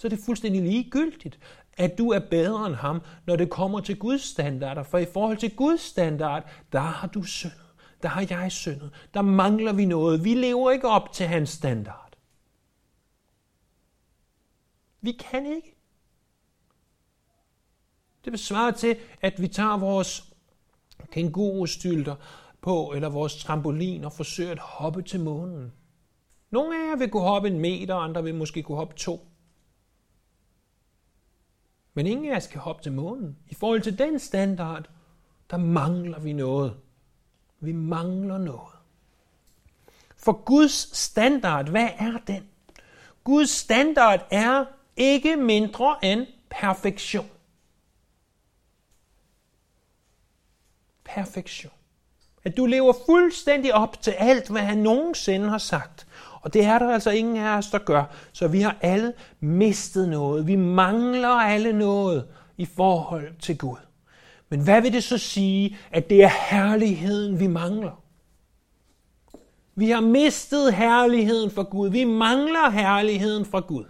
så 0.00 0.06
er 0.06 0.08
det 0.08 0.18
fuldstændig 0.26 0.62
ligegyldigt, 0.62 1.38
at 1.78 1.98
du 1.98 2.10
er 2.10 2.18
bedre 2.18 2.66
end 2.66 2.74
ham, 2.74 3.02
når 3.26 3.36
det 3.36 3.50
kommer 3.50 3.80
til 3.80 3.98
Guds 3.98 4.22
standarder. 4.22 4.82
For 4.82 4.98
i 4.98 5.06
forhold 5.12 5.36
til 5.36 5.56
Guds 5.56 5.80
standard, 5.80 6.50
der 6.72 6.80
har 6.80 7.08
du 7.08 7.22
syndet. 7.22 7.68
Der 8.02 8.08
har 8.08 8.26
jeg 8.30 8.52
syndet. 8.52 9.08
Der 9.14 9.22
mangler 9.22 9.72
vi 9.72 9.84
noget. 9.84 10.24
Vi 10.24 10.34
lever 10.34 10.70
ikke 10.70 10.88
op 10.88 11.12
til 11.12 11.26
hans 11.26 11.50
standard. 11.50 12.16
Vi 15.00 15.12
kan 15.12 15.46
ikke. 15.46 15.74
Det 18.24 18.32
besvarer 18.32 18.70
til, 18.70 18.96
at 19.20 19.42
vi 19.42 19.48
tager 19.48 19.76
vores 19.76 20.32
kængurustylter 21.10 22.16
på, 22.60 22.92
eller 22.94 23.08
vores 23.08 23.44
trampolin 23.44 24.04
og 24.04 24.12
forsøger 24.12 24.52
at 24.52 24.58
hoppe 24.58 25.02
til 25.02 25.20
månen. 25.20 25.72
Nogle 26.50 26.76
af 26.76 26.90
jer 26.90 26.96
vil 26.96 27.10
kunne 27.10 27.22
hoppe 27.22 27.48
en 27.48 27.58
meter, 27.58 27.94
andre 27.94 28.22
vil 28.22 28.34
måske 28.34 28.62
kunne 28.62 28.78
hoppe 28.78 28.94
to. 28.94 29.27
Men 31.98 32.06
ingen 32.06 32.32
af 32.32 32.36
os 32.36 32.46
kan 32.46 32.60
hoppe 32.60 32.82
til 32.82 32.92
månen. 32.92 33.36
I 33.48 33.54
forhold 33.54 33.82
til 33.82 33.98
den 33.98 34.18
standard, 34.18 34.88
der 35.50 35.56
mangler 35.56 36.18
vi 36.18 36.32
noget. 36.32 36.76
Vi 37.60 37.72
mangler 37.72 38.38
noget. 38.38 38.74
For 40.16 40.32
Guds 40.32 40.96
standard, 40.96 41.68
hvad 41.68 41.88
er 41.98 42.18
den? 42.26 42.48
Guds 43.24 43.50
standard 43.50 44.26
er 44.30 44.64
ikke 44.96 45.36
mindre 45.36 46.04
end 46.04 46.26
perfektion. 46.50 47.30
Perfektion. 51.04 51.72
At 52.44 52.56
du 52.56 52.66
lever 52.66 52.94
fuldstændig 53.06 53.74
op 53.74 54.02
til 54.02 54.10
alt, 54.10 54.50
hvad 54.50 54.62
han 54.62 54.78
nogensinde 54.78 55.48
har 55.48 55.58
sagt. 55.58 56.06
Og 56.40 56.54
det 56.54 56.64
er 56.64 56.78
der 56.78 56.92
altså 56.92 57.10
ingen 57.10 57.36
af 57.36 57.56
os, 57.56 57.70
der 57.70 57.78
gør. 57.78 58.04
Så 58.32 58.48
vi 58.48 58.60
har 58.60 58.76
alle 58.80 59.12
mistet 59.40 60.08
noget. 60.08 60.46
Vi 60.46 60.56
mangler 60.56 61.28
alle 61.28 61.72
noget 61.72 62.26
i 62.56 62.64
forhold 62.64 63.38
til 63.38 63.58
Gud. 63.58 63.76
Men 64.48 64.60
hvad 64.60 64.82
vil 64.82 64.92
det 64.92 65.04
så 65.04 65.18
sige, 65.18 65.76
at 65.90 66.10
det 66.10 66.22
er 66.22 66.30
herligheden, 66.50 67.40
vi 67.40 67.46
mangler? 67.46 68.02
Vi 69.74 69.90
har 69.90 70.00
mistet 70.00 70.74
herligheden 70.74 71.50
fra 71.50 71.62
Gud. 71.62 71.90
Vi 71.90 72.04
mangler 72.04 72.70
herligheden 72.70 73.44
fra 73.44 73.60
Gud. 73.60 73.84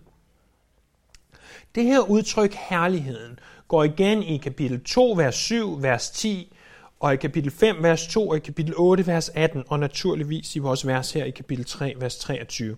Det 1.74 1.84
her 1.84 2.00
udtryk 2.00 2.54
herligheden 2.54 3.38
går 3.68 3.84
igen 3.84 4.22
i 4.22 4.36
kapitel 4.36 4.84
2, 4.84 5.14
vers 5.16 5.34
7, 5.34 5.82
vers 5.82 6.10
10, 6.10 6.52
og 7.00 7.14
i 7.14 7.16
kapitel 7.16 7.50
5, 7.50 7.82
vers 7.82 8.06
2, 8.06 8.28
og 8.28 8.36
i 8.36 8.40
kapitel 8.40 8.74
8, 8.76 9.06
vers 9.06 9.28
18, 9.28 9.64
og 9.68 9.78
naturligvis 9.78 10.56
i 10.56 10.58
vores 10.58 10.86
vers 10.86 11.12
her 11.12 11.24
i 11.24 11.30
kapitel 11.30 11.64
3, 11.64 11.94
vers 11.96 12.18
23. 12.18 12.76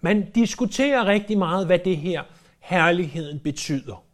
Man 0.00 0.30
diskuterer 0.30 1.06
rigtig 1.06 1.38
meget, 1.38 1.66
hvad 1.66 1.78
det 1.78 1.96
her 1.96 2.22
herligheden 2.58 3.40
betyder. 3.40 4.04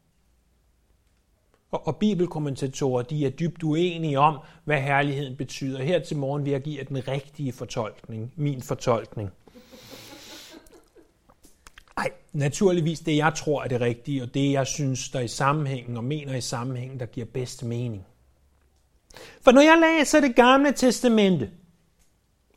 Og, 1.70 1.86
og 1.86 1.96
bibelkommentatorer, 1.96 3.02
de 3.02 3.26
er 3.26 3.30
dybt 3.30 3.62
uenige 3.62 4.18
om, 4.18 4.38
hvad 4.64 4.80
herligheden 4.80 5.36
betyder. 5.36 5.82
Her 5.82 5.98
til 5.98 6.16
morgen 6.16 6.44
vil 6.44 6.50
jeg 6.50 6.62
give 6.62 6.84
den 6.84 7.08
rigtige 7.08 7.52
fortolkning, 7.52 8.32
min 8.36 8.62
fortolkning. 8.62 9.30
Nej, 11.96 12.10
naturligvis 12.32 13.00
det, 13.00 13.16
jeg 13.16 13.34
tror 13.34 13.62
er 13.62 13.68
det 13.68 13.80
rigtige, 13.80 14.22
og 14.22 14.34
det, 14.34 14.52
jeg 14.52 14.66
synes, 14.66 15.08
der 15.08 15.20
i 15.20 15.28
sammenhængen 15.28 15.96
og 15.96 16.04
mener 16.04 16.34
i 16.34 16.40
sammenhængen, 16.40 17.00
der 17.00 17.06
giver 17.06 17.26
bedst 17.26 17.64
mening. 17.64 18.06
For 19.42 19.52
når 19.52 19.61
jeg 19.61 19.78
læser 19.80 20.21
det 20.21 20.37
gamle 20.37 20.73
testamente, 20.73 21.50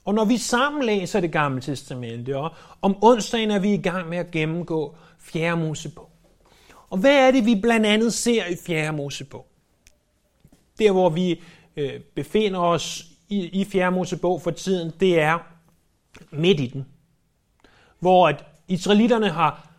og 0.05 0.13
når 0.13 0.25
vi 0.25 0.37
sammen 0.37 0.83
læser 0.83 1.19
det 1.19 1.31
gamle 1.31 1.61
testamente, 1.61 2.37
og 2.37 2.51
om 2.81 3.03
onsdagen 3.03 3.51
er 3.51 3.59
vi 3.59 3.73
i 3.73 3.81
gang 3.81 4.09
med 4.09 4.17
at 4.17 4.31
gennemgå 4.31 4.95
4. 5.19 5.57
Mosebog. 5.57 6.09
Og 6.89 6.97
hvad 6.97 7.27
er 7.27 7.31
det, 7.31 7.45
vi 7.45 7.55
blandt 7.55 7.85
andet 7.85 8.13
ser 8.13 8.45
i 8.45 8.55
4. 8.65 8.93
Mosebog? 8.93 9.47
Der, 10.79 10.91
hvor 10.91 11.09
vi 11.09 11.41
øh, 11.77 11.99
befinder 11.99 12.59
os 12.59 13.05
i, 13.29 13.45
i 13.45 13.65
4. 13.65 13.91
Mosebog 13.91 14.41
for 14.41 14.51
tiden, 14.51 14.91
det 14.99 15.19
er 15.19 15.39
midt 16.31 16.59
i 16.59 16.67
den. 16.67 16.85
Hvor 17.99 18.27
at 18.27 18.45
israelitterne 18.67 19.29
har 19.29 19.69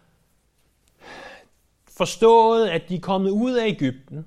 forstået, 1.97 2.69
at 2.69 2.89
de 2.89 2.97
er 2.97 3.01
kommet 3.01 3.31
ud 3.31 3.53
af 3.53 3.69
Ægypten, 3.69 4.25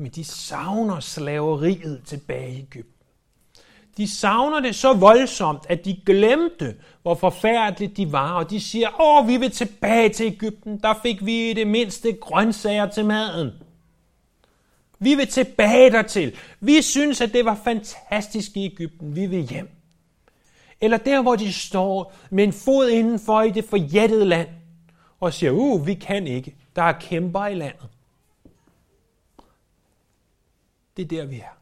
men 0.00 0.10
de 0.10 0.24
savner 0.24 1.00
slaveriet 1.00 2.02
tilbage 2.06 2.52
i 2.52 2.58
Ægypten. 2.58 3.06
De 3.96 4.08
savner 4.08 4.60
det 4.60 4.74
så 4.74 4.92
voldsomt, 4.92 5.66
at 5.68 5.84
de 5.84 6.00
glemte, 6.06 6.76
hvor 7.02 7.14
forfærdeligt 7.14 7.96
de 7.96 8.12
var, 8.12 8.32
og 8.32 8.50
de 8.50 8.60
siger, 8.60 9.00
åh, 9.00 9.28
vi 9.28 9.36
vil 9.36 9.50
tilbage 9.50 10.08
til 10.08 10.26
Ægypten, 10.26 10.78
der 10.78 10.94
fik 11.02 11.26
vi 11.26 11.52
det 11.52 11.66
mindste 11.66 12.12
grøntsager 12.12 12.90
til 12.90 13.04
maden. 13.04 13.50
Vi 14.98 15.14
vil 15.14 15.28
tilbage 15.28 15.90
dertil. 15.90 16.36
Vi 16.60 16.82
synes, 16.82 17.20
at 17.20 17.32
det 17.32 17.44
var 17.44 17.60
fantastisk 17.64 18.56
i 18.56 18.64
Ægypten. 18.64 19.16
Vi 19.16 19.26
vil 19.26 19.42
hjem. 19.42 19.68
Eller 20.80 20.96
der, 20.96 21.22
hvor 21.22 21.36
de 21.36 21.52
står 21.52 22.12
med 22.30 22.44
en 22.44 22.52
fod 22.52 22.88
indenfor 22.88 23.42
i 23.42 23.50
det 23.50 23.64
forjættede 23.64 24.24
land, 24.24 24.48
og 25.20 25.32
siger, 25.32 25.52
uh, 25.52 25.86
vi 25.86 25.94
kan 25.94 26.26
ikke. 26.26 26.54
Der 26.76 26.82
er 26.82 26.92
kæmper 26.92 27.46
i 27.46 27.54
landet. 27.54 27.88
Det 31.00 31.12
er 31.12 31.20
der, 31.22 31.26
vi 31.28 31.36
er. 31.36 31.56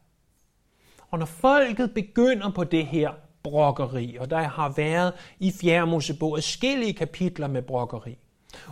Og 1.11 1.19
når 1.19 1.25
folket 1.25 1.93
begynder 1.93 2.49
på 2.49 2.63
det 2.63 2.85
her 2.85 3.09
brokkeri, 3.43 4.17
og 4.19 4.29
der 4.29 4.41
har 4.41 4.69
været 4.69 5.13
i 5.39 5.51
4. 5.51 5.87
Mosebog 5.87 6.37
adskillige 6.37 6.93
kapitler 6.93 7.47
med 7.47 7.61
brokkeri, 7.61 8.17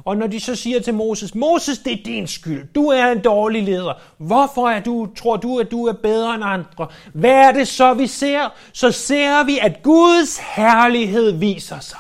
og 0.06 0.18
når 0.18 0.28
de 0.28 0.40
så 0.40 0.56
siger 0.56 0.80
til 0.80 0.94
Moses, 0.94 1.36
Moses, 1.36 1.80
det 1.80 1.94
er 2.00 2.04
din 2.04 2.28
skyld. 2.28 2.68
Du 2.74 2.88
er 2.88 3.12
en 3.12 3.22
dårlig 3.22 3.64
leder. 3.64 3.94
Hvorfor 4.18 4.70
er 4.70 4.80
du, 4.80 5.10
tror 5.16 5.38
du, 5.38 5.60
at 5.60 5.72
du 5.72 5.86
er 5.86 5.94
bedre 5.94 6.36
end 6.36 6.44
andre? 6.44 6.88
Hvad 7.14 7.32
er 7.32 7.52
det 7.52 7.68
så, 7.68 7.94
vi 7.94 8.08
ser? 8.08 8.50
Så 8.74 8.92
ser 8.92 9.44
vi, 9.46 9.60
at 9.60 9.84
Guds 9.84 10.38
herlighed 10.38 11.32
viser 11.32 11.80
sig. 11.80 12.00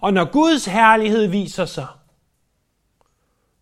Og 0.00 0.12
når 0.12 0.24
Guds 0.24 0.64
herlighed 0.64 1.26
viser 1.26 1.64
sig, 1.64 1.86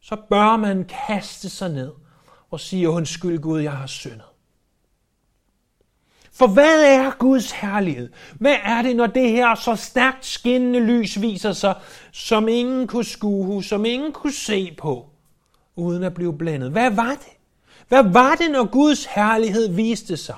så 0.01 0.17
bør 0.31 0.57
man 0.57 0.85
kaste 1.07 1.51
sig 1.51 1.69
ned 1.71 1.93
og 2.53 2.61
sige, 2.61 2.89
undskyld 2.89 3.39
Gud, 3.39 3.61
jeg 3.61 3.73
har 3.73 3.87
syndet. 3.87 4.25
For 6.33 6.47
hvad 6.47 6.85
er 6.85 7.11
Guds 7.19 7.51
herlighed? 7.51 8.13
Hvad 8.41 8.57
er 8.65 8.83
det, 8.83 8.97
når 8.97 9.07
det 9.07 9.31
her 9.31 9.55
så 9.55 9.77
stærkt 9.77 10.27
skinnende 10.27 10.81
lys 10.81 11.21
viser 11.21 11.53
sig, 11.53 11.75
som 12.13 12.49
ingen 12.49 12.87
kunne 12.87 13.05
skue, 13.05 13.65
som 13.65 13.85
ingen 13.85 14.13
kunne 14.13 14.33
se 14.33 14.75
på, 14.79 15.11
uden 15.77 16.03
at 16.03 16.15
blive 16.15 16.39
blændet? 16.39 16.71
Hvad 16.71 16.91
var 16.91 17.11
det? 17.11 17.33
Hvad 17.89 18.03
var 18.03 18.35
det, 18.35 18.51
når 18.51 18.65
Guds 18.65 19.05
herlighed 19.05 19.69
viste 19.75 20.17
sig? 20.17 20.37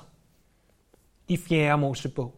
I 1.29 1.37
4. 1.37 1.79
Mosebog, 1.79 2.35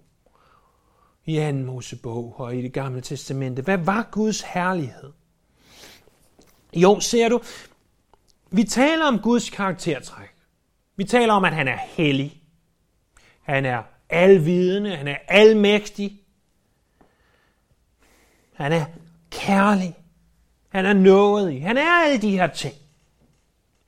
i 1.24 1.36
2. 1.36 1.52
Mosebog 1.52 2.34
og 2.40 2.56
i 2.56 2.62
det 2.62 2.72
gamle 2.72 3.00
testamente. 3.00 3.62
Hvad 3.62 3.78
var 3.78 4.08
Guds 4.10 4.40
herlighed? 4.40 5.12
Jo, 6.74 7.00
ser 7.00 7.28
du, 7.28 7.40
vi 8.50 8.64
taler 8.64 9.04
om 9.04 9.18
Guds 9.18 9.50
karaktertræk. 9.50 10.28
Vi 10.96 11.04
taler 11.04 11.32
om, 11.32 11.44
at 11.44 11.54
han 11.54 11.68
er 11.68 11.76
hellig. 11.76 12.42
Han 13.42 13.64
er 13.64 13.82
alvidende, 14.10 14.96
han 14.96 15.08
er 15.08 15.16
almægtig. 15.28 16.20
Han 18.54 18.72
er 18.72 18.84
kærlig. 19.30 19.94
Han 20.68 20.86
er 20.86 20.92
nådig. 20.92 21.62
Han 21.62 21.76
er 21.76 22.04
alle 22.04 22.22
de 22.22 22.30
her 22.30 22.46
ting. 22.46 22.74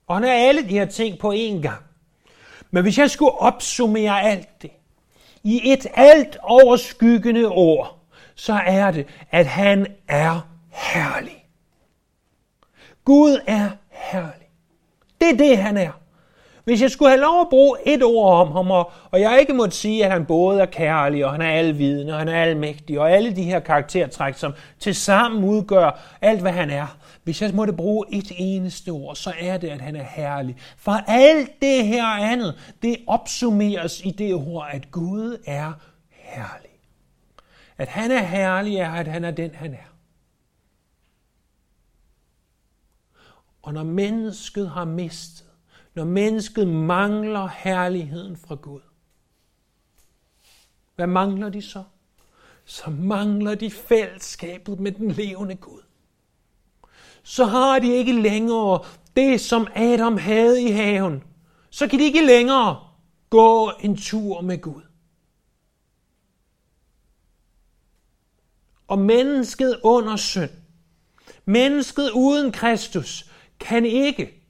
Og 0.07 0.17
han 0.17 0.25
er 0.25 0.33
alle 0.33 0.63
de 0.63 0.69
her 0.69 0.87
ting 0.87 1.19
på 1.19 1.33
én 1.33 1.63
gang. 1.63 1.83
Men 2.71 2.83
hvis 2.83 2.99
jeg 2.99 3.11
skulle 3.11 3.33
opsummere 3.33 4.23
alt 4.23 4.63
det 4.63 4.71
i 5.43 5.73
et 5.73 5.87
alt 5.95 6.37
overskyggende 6.43 7.47
ord, 7.47 7.99
så 8.35 8.53
er 8.53 8.91
det, 8.91 9.07
at 9.31 9.47
han 9.47 9.87
er 10.09 10.49
herlig. 10.69 11.45
Gud 13.05 13.41
er 13.47 13.71
herlig. 13.91 14.48
Det 15.21 15.31
er 15.31 15.37
det, 15.37 15.59
han 15.59 15.77
er. 15.77 15.91
Hvis 16.69 16.83
jeg 16.83 16.91
skulle 16.91 17.09
have 17.09 17.21
lov 17.21 17.41
at 17.41 17.49
bruge 17.51 17.79
et 17.87 18.03
ord 18.03 18.47
om 18.47 18.53
ham, 18.53 18.71
og, 18.71 18.91
og 19.11 19.21
jeg 19.21 19.41
ikke 19.41 19.53
måtte 19.53 19.77
sige, 19.77 20.05
at 20.05 20.13
han 20.13 20.27
både 20.27 20.61
er 20.61 20.67
kærlig, 20.67 21.25
og 21.25 21.33
han 21.33 21.43
er 21.43 21.51
alvidende, 21.51 22.13
og 22.13 22.19
han 22.19 22.29
er 22.29 22.43
almægtig, 22.43 23.01
og 23.01 23.13
alle 23.13 23.37
de 23.37 23.43
her 23.43 23.61
karaktertræk, 23.61 24.35
som 24.35 24.55
til 24.79 24.95
sammen 24.95 25.45
udgør 25.45 26.01
alt, 26.21 26.41
hvad 26.41 26.53
han 26.53 26.71
er. 26.71 26.97
Hvis 27.25 27.43
jeg 27.43 27.51
måtte 27.55 27.73
bruge 27.73 28.07
et 28.13 28.33
eneste 28.37 28.89
ord, 28.89 29.17
så 29.17 29.33
er 29.41 29.57
det, 29.57 29.69
at 29.69 29.81
han 29.81 29.97
er 29.97 30.05
herlig. 30.11 30.57
For 30.77 30.93
alt 31.07 31.51
det 31.63 31.87
her 31.87 32.07
andet, 32.07 32.55
det 32.83 32.97
opsummeres 33.07 34.01
i 34.05 34.11
det 34.11 34.35
ord, 34.35 34.69
at 34.71 34.91
Gud 34.91 35.43
er 35.47 35.73
herlig. 36.11 36.71
At 37.79 37.89
han 37.89 38.11
er 38.11 38.23
herlig, 38.23 38.77
er, 38.77 38.93
at 38.93 39.09
han 39.09 39.25
er 39.25 39.31
den, 39.31 39.51
han 39.55 39.73
er. 39.73 39.98
Og 43.63 43.75
når 43.75 43.83
mennesket 43.83 44.71
har 44.71 44.85
mistet, 44.85 45.47
når 45.95 46.05
mennesket 46.05 46.69
mangler 46.69 47.49
herligheden 47.49 48.37
fra 48.37 48.55
Gud, 48.55 48.81
hvad 50.97 51.07
mangler 51.07 51.49
de 51.49 51.63
så? 51.63 51.85
Så 52.65 52.91
mangler 52.91 53.55
de 53.55 53.71
fællesskabet 53.71 54.81
med 54.81 54.93
den 54.93 55.11
levende 55.11 55.55
Gud. 55.55 55.81
Så 57.23 57.45
har 57.45 57.79
de 57.79 57.95
ikke 57.95 58.13
længere 58.13 58.85
det, 59.17 59.41
som 59.41 59.67
Adam 59.75 60.17
havde 60.17 60.63
i 60.63 60.71
haven. 60.71 61.23
Så 61.71 61.89
kan 61.89 61.99
de 61.99 62.05
ikke 62.05 62.27
længere 62.27 62.87
gå 63.31 63.71
en 63.81 63.97
tur 63.97 64.41
med 64.41 64.61
Gud. 64.61 64.83
Og 68.89 68.99
mennesket 68.99 69.81
under 69.83 70.17
synd, 70.17 70.51
mennesket 71.45 72.11
uden 72.11 72.53
Kristus, 72.53 73.28
kan 73.61 73.87
ikke 73.87 74.43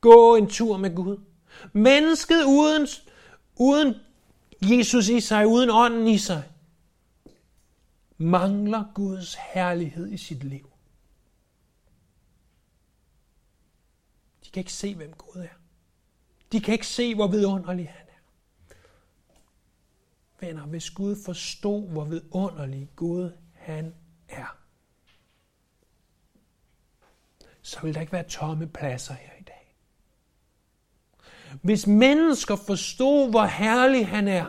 gå 0.00 0.36
en 0.36 0.48
tur 0.48 0.76
med 0.76 0.94
Gud. 0.94 1.18
Mennesket 1.72 2.44
uden, 2.44 2.86
uden 3.56 3.94
Jesus 4.62 5.08
i 5.08 5.20
sig, 5.20 5.46
uden 5.46 5.70
ånden 5.70 6.08
i 6.08 6.18
sig, 6.18 6.42
mangler 8.16 8.84
Guds 8.94 9.34
herlighed 9.34 10.12
i 10.12 10.16
sit 10.16 10.44
liv. 10.44 10.68
De 14.44 14.50
kan 14.50 14.60
ikke 14.60 14.72
se, 14.72 14.94
hvem 14.94 15.12
Gud 15.12 15.42
er. 15.42 15.56
De 16.52 16.60
kan 16.60 16.72
ikke 16.72 16.86
se, 16.86 17.14
hvor 17.14 17.26
vidunderlig 17.26 17.88
han 17.88 18.06
er. 18.08 18.12
Venner, 20.40 20.66
hvis 20.66 20.90
Gud 20.90 21.16
forstod, 21.24 21.88
hvor 21.88 22.04
vidunderlig 22.04 22.88
Gud 22.96 23.32
han 23.54 23.94
er, 24.28 24.61
så 27.62 27.80
vil 27.80 27.94
der 27.94 28.00
ikke 28.00 28.12
være 28.12 28.28
tomme 28.28 28.66
pladser 28.66 29.14
her 29.14 29.32
i 29.40 29.42
dag. 29.42 29.74
Hvis 31.62 31.86
mennesker 31.86 32.56
forstod, 32.56 33.30
hvor 33.30 33.44
herlig 33.44 34.08
han 34.08 34.28
er, 34.28 34.46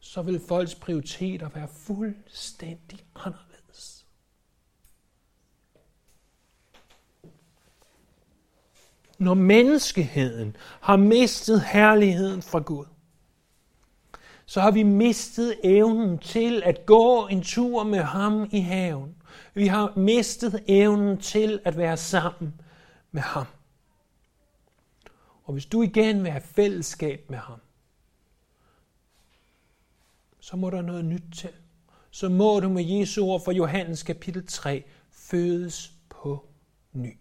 så 0.00 0.22
vil 0.22 0.40
folks 0.48 0.74
prioriteter 0.74 1.48
være 1.48 1.68
fuldstændig 1.68 2.98
anderledes. 3.14 4.06
Når 9.18 9.34
menneskeheden 9.34 10.56
har 10.80 10.96
mistet 10.96 11.62
herligheden 11.62 12.42
fra 12.42 12.58
Gud, 12.58 12.86
så 14.46 14.60
har 14.60 14.70
vi 14.70 14.82
mistet 14.82 15.56
evnen 15.64 16.18
til 16.18 16.62
at 16.64 16.86
gå 16.86 17.26
en 17.26 17.42
tur 17.42 17.82
med 17.82 18.02
ham 18.02 18.48
i 18.50 18.60
haven. 18.60 19.21
Vi 19.54 19.66
har 19.66 19.92
mistet 19.96 20.64
evnen 20.68 21.18
til 21.18 21.60
at 21.64 21.76
være 21.76 21.96
sammen 21.96 22.60
med 23.10 23.22
ham. 23.22 23.46
Og 25.44 25.52
hvis 25.52 25.66
du 25.66 25.82
igen 25.82 26.22
vil 26.22 26.30
have 26.30 26.40
fællesskab 26.40 27.30
med 27.30 27.38
ham, 27.38 27.60
så 30.40 30.56
må 30.56 30.70
der 30.70 30.82
noget 30.82 31.04
nyt 31.04 31.24
til. 31.34 31.50
Så 32.10 32.28
må 32.28 32.60
du 32.60 32.68
med 32.68 32.84
Jesu 32.84 33.24
ord 33.24 33.44
fra 33.44 33.52
Johannes 33.52 34.02
kapitel 34.02 34.46
3 34.46 34.84
fødes 35.10 35.92
på 36.08 36.48
ny. 36.92 37.16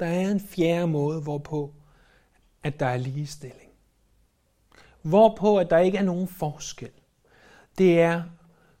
Der 0.00 0.06
er 0.06 0.30
en 0.30 0.40
fjerde 0.40 0.86
måde, 0.86 1.22
hvorpå 1.22 1.74
at 2.62 2.80
der 2.80 2.86
er 2.86 2.96
ligestilling. 2.96 3.65
Hvorpå 5.06 5.58
at 5.58 5.70
der 5.70 5.78
ikke 5.78 5.98
er 5.98 6.02
nogen 6.02 6.28
forskel. 6.28 6.90
Det 7.78 8.00
er, 8.00 8.22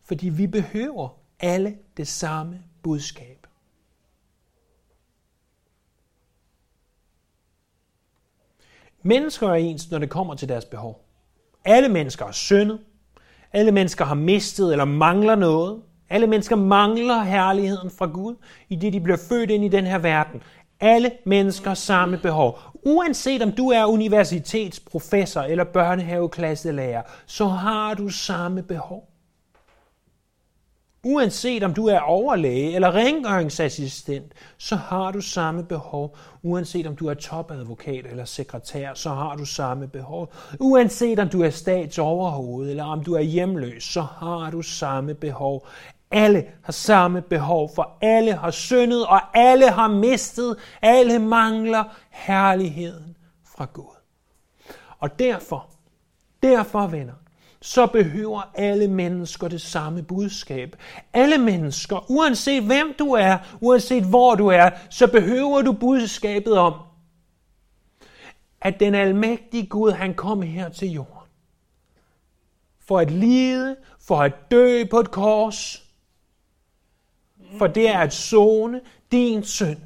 fordi 0.04 0.28
vi 0.28 0.46
behøver 0.46 1.08
alle 1.40 1.76
det 1.96 2.08
samme 2.08 2.62
budskab. 2.82 3.46
Mennesker 9.02 9.48
er 9.48 9.54
ens, 9.54 9.90
når 9.90 9.98
det 9.98 10.10
kommer 10.10 10.34
til 10.34 10.48
deres 10.48 10.64
behov. 10.64 11.04
Alle 11.64 11.88
mennesker 11.88 12.26
er 12.26 12.32
syndet. 12.32 12.80
Alle 13.52 13.72
mennesker 13.72 14.04
har 14.04 14.14
mistet 14.14 14.72
eller 14.72 14.84
mangler 14.84 15.34
noget. 15.34 15.82
Alle 16.08 16.26
mennesker 16.26 16.56
mangler 16.56 17.22
herligheden 17.22 17.90
fra 17.90 18.06
Gud, 18.06 18.34
i 18.68 18.76
det 18.76 18.92
de 18.92 19.00
bliver 19.00 19.18
født 19.28 19.50
ind 19.50 19.64
i 19.64 19.68
den 19.68 19.86
her 19.86 19.98
verden. 19.98 20.42
Alle 20.80 21.12
mennesker 21.26 21.74
samme 21.74 22.18
behov. 22.18 22.58
Uanset 22.86 23.42
om 23.42 23.52
du 23.52 23.68
er 23.68 23.84
universitetsprofessor 23.84 25.40
eller 25.40 25.64
børnehaveklasselærer, 25.64 27.02
så 27.26 27.44
har 27.46 27.94
du 27.94 28.08
samme 28.08 28.62
behov. 28.62 29.08
Uanset 31.04 31.62
om 31.62 31.74
du 31.74 31.86
er 31.86 32.00
overlæge 32.00 32.74
eller 32.74 32.94
rengøringsassistent, 32.94 34.32
så 34.58 34.76
har 34.76 35.12
du 35.12 35.20
samme 35.20 35.64
behov. 35.64 36.16
Uanset 36.42 36.86
om 36.86 36.96
du 36.96 37.06
er 37.06 37.14
topadvokat 37.14 38.06
eller 38.06 38.24
sekretær, 38.24 38.94
så 38.94 39.10
har 39.10 39.36
du 39.36 39.44
samme 39.44 39.88
behov. 39.88 40.32
Uanset 40.60 41.18
om 41.18 41.28
du 41.28 41.42
er 41.42 41.50
statsoverhoved 41.50 42.70
eller 42.70 42.84
om 42.84 43.04
du 43.04 43.14
er 43.14 43.20
hjemløs, 43.20 43.84
så 43.84 44.00
har 44.00 44.50
du 44.50 44.62
samme 44.62 45.14
behov. 45.14 45.66
Alle 46.10 46.46
har 46.62 46.72
samme 46.72 47.22
behov, 47.22 47.70
for 47.74 47.98
alle 48.00 48.32
har 48.32 48.50
syndet, 48.50 49.06
og 49.06 49.20
alle 49.38 49.70
har 49.70 49.88
mistet. 49.88 50.56
Alle 50.82 51.18
mangler 51.18 51.84
herligheden 52.10 53.16
fra 53.56 53.66
Gud. 53.72 53.96
Og 54.98 55.18
derfor, 55.18 55.70
derfor 56.42 56.86
venner, 56.86 57.14
så 57.60 57.86
behøver 57.86 58.50
alle 58.54 58.88
mennesker 58.88 59.48
det 59.48 59.60
samme 59.60 60.02
budskab. 60.02 60.76
Alle 61.12 61.38
mennesker, 61.38 62.10
uanset 62.10 62.62
hvem 62.62 62.94
du 62.98 63.12
er, 63.12 63.38
uanset 63.60 64.04
hvor 64.04 64.34
du 64.34 64.46
er, 64.46 64.70
så 64.90 65.06
behøver 65.06 65.62
du 65.62 65.72
budskabet 65.72 66.58
om, 66.58 66.74
at 68.60 68.80
den 68.80 68.94
almægtige 68.94 69.66
Gud, 69.66 69.92
han 69.92 70.14
kom 70.14 70.42
her 70.42 70.68
til 70.68 70.88
jorden. 70.88 71.30
For 72.80 72.98
at 72.98 73.10
lide, 73.10 73.76
for 74.00 74.22
at 74.22 74.32
dø 74.50 74.84
på 74.90 75.00
et 75.00 75.10
kors, 75.10 75.85
for 77.58 77.66
det 77.66 77.88
er 77.88 77.98
at 77.98 78.12
zone 78.12 78.80
din 79.12 79.44
synd, 79.44 79.78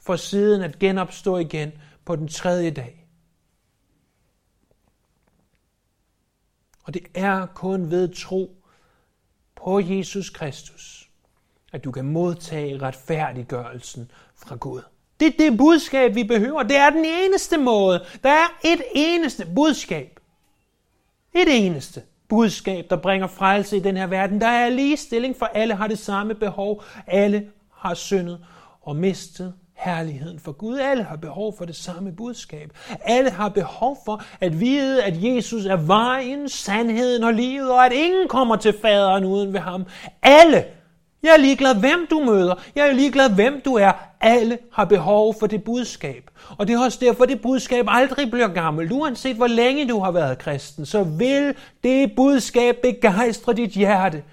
for 0.00 0.16
siden 0.16 0.62
at 0.62 0.78
genopstå 0.78 1.36
igen 1.36 1.72
på 2.04 2.16
den 2.16 2.28
tredje 2.28 2.70
dag. 2.70 3.06
Og 6.82 6.94
det 6.94 7.02
er 7.14 7.46
kun 7.46 7.90
ved 7.90 8.14
tro 8.14 8.64
på 9.56 9.80
Jesus 9.80 10.30
Kristus, 10.30 11.10
at 11.72 11.84
du 11.84 11.90
kan 11.90 12.04
modtage 12.04 12.82
retfærdiggørelsen 12.82 14.10
fra 14.36 14.56
Gud. 14.56 14.82
Det 15.20 15.28
er 15.28 15.36
det 15.38 15.58
budskab, 15.58 16.14
vi 16.14 16.24
behøver. 16.24 16.62
Det 16.62 16.76
er 16.76 16.90
den 16.90 17.04
eneste 17.04 17.56
måde. 17.56 18.04
Der 18.22 18.30
er 18.30 18.46
et 18.64 18.82
eneste 18.94 19.46
budskab. 19.54 20.20
Et 21.34 21.66
eneste 21.66 22.02
budskab, 22.28 22.86
der 22.90 22.96
bringer 22.96 23.26
frelse 23.26 23.76
i 23.76 23.80
den 23.80 23.96
her 23.96 24.06
verden. 24.06 24.40
Der 24.40 24.46
er 24.46 24.68
ligestilling, 24.68 25.36
for 25.36 25.46
alle 25.46 25.74
har 25.74 25.86
det 25.86 25.98
samme 25.98 26.34
behov. 26.34 26.82
Alle 27.06 27.46
har 27.76 27.94
syndet 27.94 28.38
og 28.82 28.96
mistet 28.96 29.54
herligheden 29.74 30.38
for 30.38 30.52
Gud. 30.52 30.78
Alle 30.78 31.02
har 31.02 31.16
behov 31.16 31.56
for 31.58 31.64
det 31.64 31.76
samme 31.76 32.12
budskab. 32.12 32.72
Alle 33.00 33.30
har 33.30 33.48
behov 33.48 33.98
for 34.04 34.22
at 34.40 34.60
vide, 34.60 35.04
at 35.04 35.22
Jesus 35.22 35.66
er 35.66 35.76
vejen, 35.76 36.48
sandheden 36.48 37.24
og 37.24 37.34
livet, 37.34 37.70
og 37.70 37.86
at 37.86 37.92
ingen 37.92 38.28
kommer 38.28 38.56
til 38.56 38.74
faderen 38.82 39.24
uden 39.24 39.52
ved 39.52 39.60
ham. 39.60 39.84
Alle. 40.22 40.64
Jeg 41.22 41.32
er 41.32 41.36
ligeglad, 41.36 41.80
hvem 41.80 42.06
du 42.10 42.20
møder. 42.20 42.54
Jeg 42.74 42.88
er 42.88 42.92
ligeglad, 42.92 43.34
hvem 43.34 43.60
du 43.64 43.74
er. 43.74 43.92
Alle 44.20 44.58
har 44.72 44.84
behov 44.84 45.34
for 45.38 45.46
det 45.46 45.64
budskab. 45.64 46.30
Og 46.58 46.66
det 46.68 46.74
er 46.74 46.84
også 46.84 46.98
derfor, 47.00 47.24
det 47.24 47.42
budskab 47.42 47.84
aldrig 47.88 48.30
bliver 48.30 48.48
gammelt. 48.48 48.92
Uanset 48.92 49.36
hvor 49.36 49.46
længe 49.46 49.88
du 49.88 49.98
har 49.98 50.10
været 50.10 50.38
kristen, 50.38 50.86
så 50.86 51.02
vil 51.02 51.54
det 51.82 52.12
budskab 52.16 52.76
begejstre 52.82 53.52
dit 53.52 53.70
hjerte. 53.70 54.24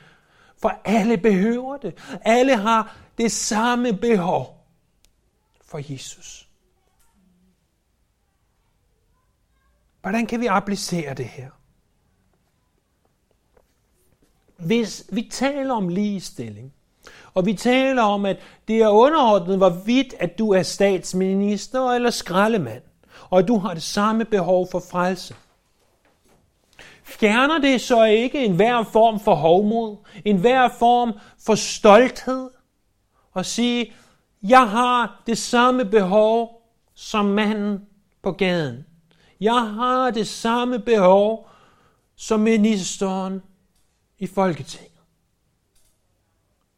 For 0.61 0.81
alle 0.85 1.17
behøver 1.17 1.77
det. 1.77 1.93
Alle 2.21 2.57
har 2.57 2.97
det 3.17 3.31
samme 3.31 3.93
behov 3.93 4.65
for 5.65 5.79
Jesus. 5.91 6.47
Hvordan 10.01 10.25
kan 10.25 10.39
vi 10.39 10.45
applicere 10.45 11.13
det 11.13 11.25
her? 11.25 11.49
Hvis 14.65 15.05
vi 15.11 15.27
taler 15.31 15.73
om 15.73 15.89
ligestilling, 15.89 16.73
og 17.33 17.45
vi 17.45 17.53
taler 17.53 18.01
om, 18.01 18.25
at 18.25 18.37
det 18.67 18.81
er 18.81 18.87
underordnet, 18.87 19.57
hvorvidt 19.57 20.13
at 20.19 20.39
du 20.39 20.51
er 20.51 20.63
statsminister 20.63 21.91
eller 21.91 22.09
skraldemand, 22.09 22.81
og 23.29 23.39
at 23.39 23.47
du 23.47 23.57
har 23.57 23.73
det 23.73 23.83
samme 23.83 24.25
behov 24.25 24.67
for 24.71 24.83
frelse. 24.91 25.35
Fjerner 27.03 27.57
det 27.57 27.81
så 27.81 28.03
ikke 28.03 28.45
en 28.45 28.55
hver 28.55 28.83
form 28.83 29.19
for 29.19 29.35
hovmod, 29.35 29.97
en 30.25 30.37
hver 30.37 30.69
form 30.79 31.13
for 31.45 31.55
stolthed, 31.55 32.49
og 33.33 33.45
sige, 33.45 33.93
jeg 34.43 34.69
har 34.69 35.23
det 35.27 35.37
samme 35.37 35.85
behov 35.85 36.61
som 36.93 37.25
manden 37.25 37.81
på 38.23 38.31
gaden. 38.31 38.85
Jeg 39.41 39.71
har 39.71 40.11
det 40.11 40.27
samme 40.27 40.79
behov 40.79 41.49
som 42.15 42.39
ministeren 42.39 43.41
i 44.23 44.27
Folketinget. 44.27 45.01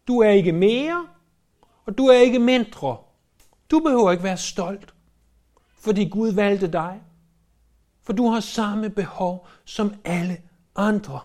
Du 0.07 0.19
er 0.19 0.29
ikke 0.29 0.51
mere, 0.51 1.07
og 1.85 1.97
du 1.97 2.07
er 2.07 2.17
ikke 2.17 2.39
mindre. 2.39 2.97
Du 3.71 3.79
behøver 3.79 4.11
ikke 4.11 4.23
være 4.23 4.37
stolt, 4.37 4.93
fordi 5.77 6.09
Gud 6.09 6.31
valgte 6.31 6.71
dig. 6.71 7.01
For 8.01 8.13
du 8.13 8.27
har 8.27 8.39
samme 8.39 8.89
behov 8.89 9.47
som 9.65 9.93
alle 10.03 10.41
andre. 10.75 11.19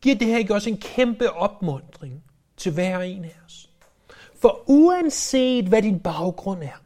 Giver 0.00 0.16
det 0.16 0.26
her 0.26 0.38
ikke 0.38 0.54
også 0.54 0.70
en 0.70 0.80
kæmpe 0.80 1.32
opmundring 1.32 2.24
til 2.56 2.72
hver 2.72 3.00
en 3.00 3.24
af 3.24 3.36
os? 3.46 3.70
For 4.40 4.62
uanset 4.66 5.64
hvad 5.64 5.82
din 5.82 6.00
baggrund 6.00 6.62
er, 6.62 6.82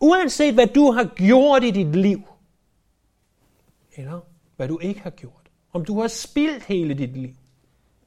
uanset 0.00 0.54
hvad 0.54 0.66
du 0.66 0.90
har 0.90 1.04
gjort 1.04 1.64
i 1.64 1.70
dit 1.70 1.96
liv, 1.96 2.22
eller 3.96 4.20
hvad 4.60 4.68
du 4.68 4.78
ikke 4.78 5.00
har 5.00 5.10
gjort, 5.10 5.50
om 5.72 5.84
du 5.84 6.00
har 6.00 6.08
spildt 6.08 6.64
hele 6.64 6.94
dit 6.94 7.16
liv, 7.16 7.34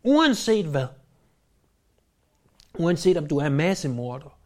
uanset 0.04 0.66
hvad, 0.66 0.88
uanset 2.80 3.18
om 3.18 3.28
du 3.28 3.38
er 3.38 3.50
massemorder, 3.50 4.40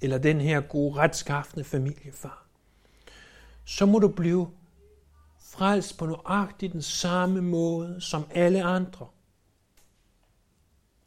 eller 0.00 0.18
den 0.18 0.40
her 0.40 0.60
gode 0.60 0.94
retskaffende 0.94 1.64
familiefar, 1.64 2.46
så 3.64 3.86
må 3.86 3.98
du 3.98 4.08
blive 4.08 4.50
frelst 5.40 5.98
på 5.98 6.06
nøjagtigt 6.06 6.72
den 6.72 6.82
samme 6.82 7.42
måde 7.42 8.00
som 8.00 8.24
alle 8.30 8.62
andre 8.62 9.06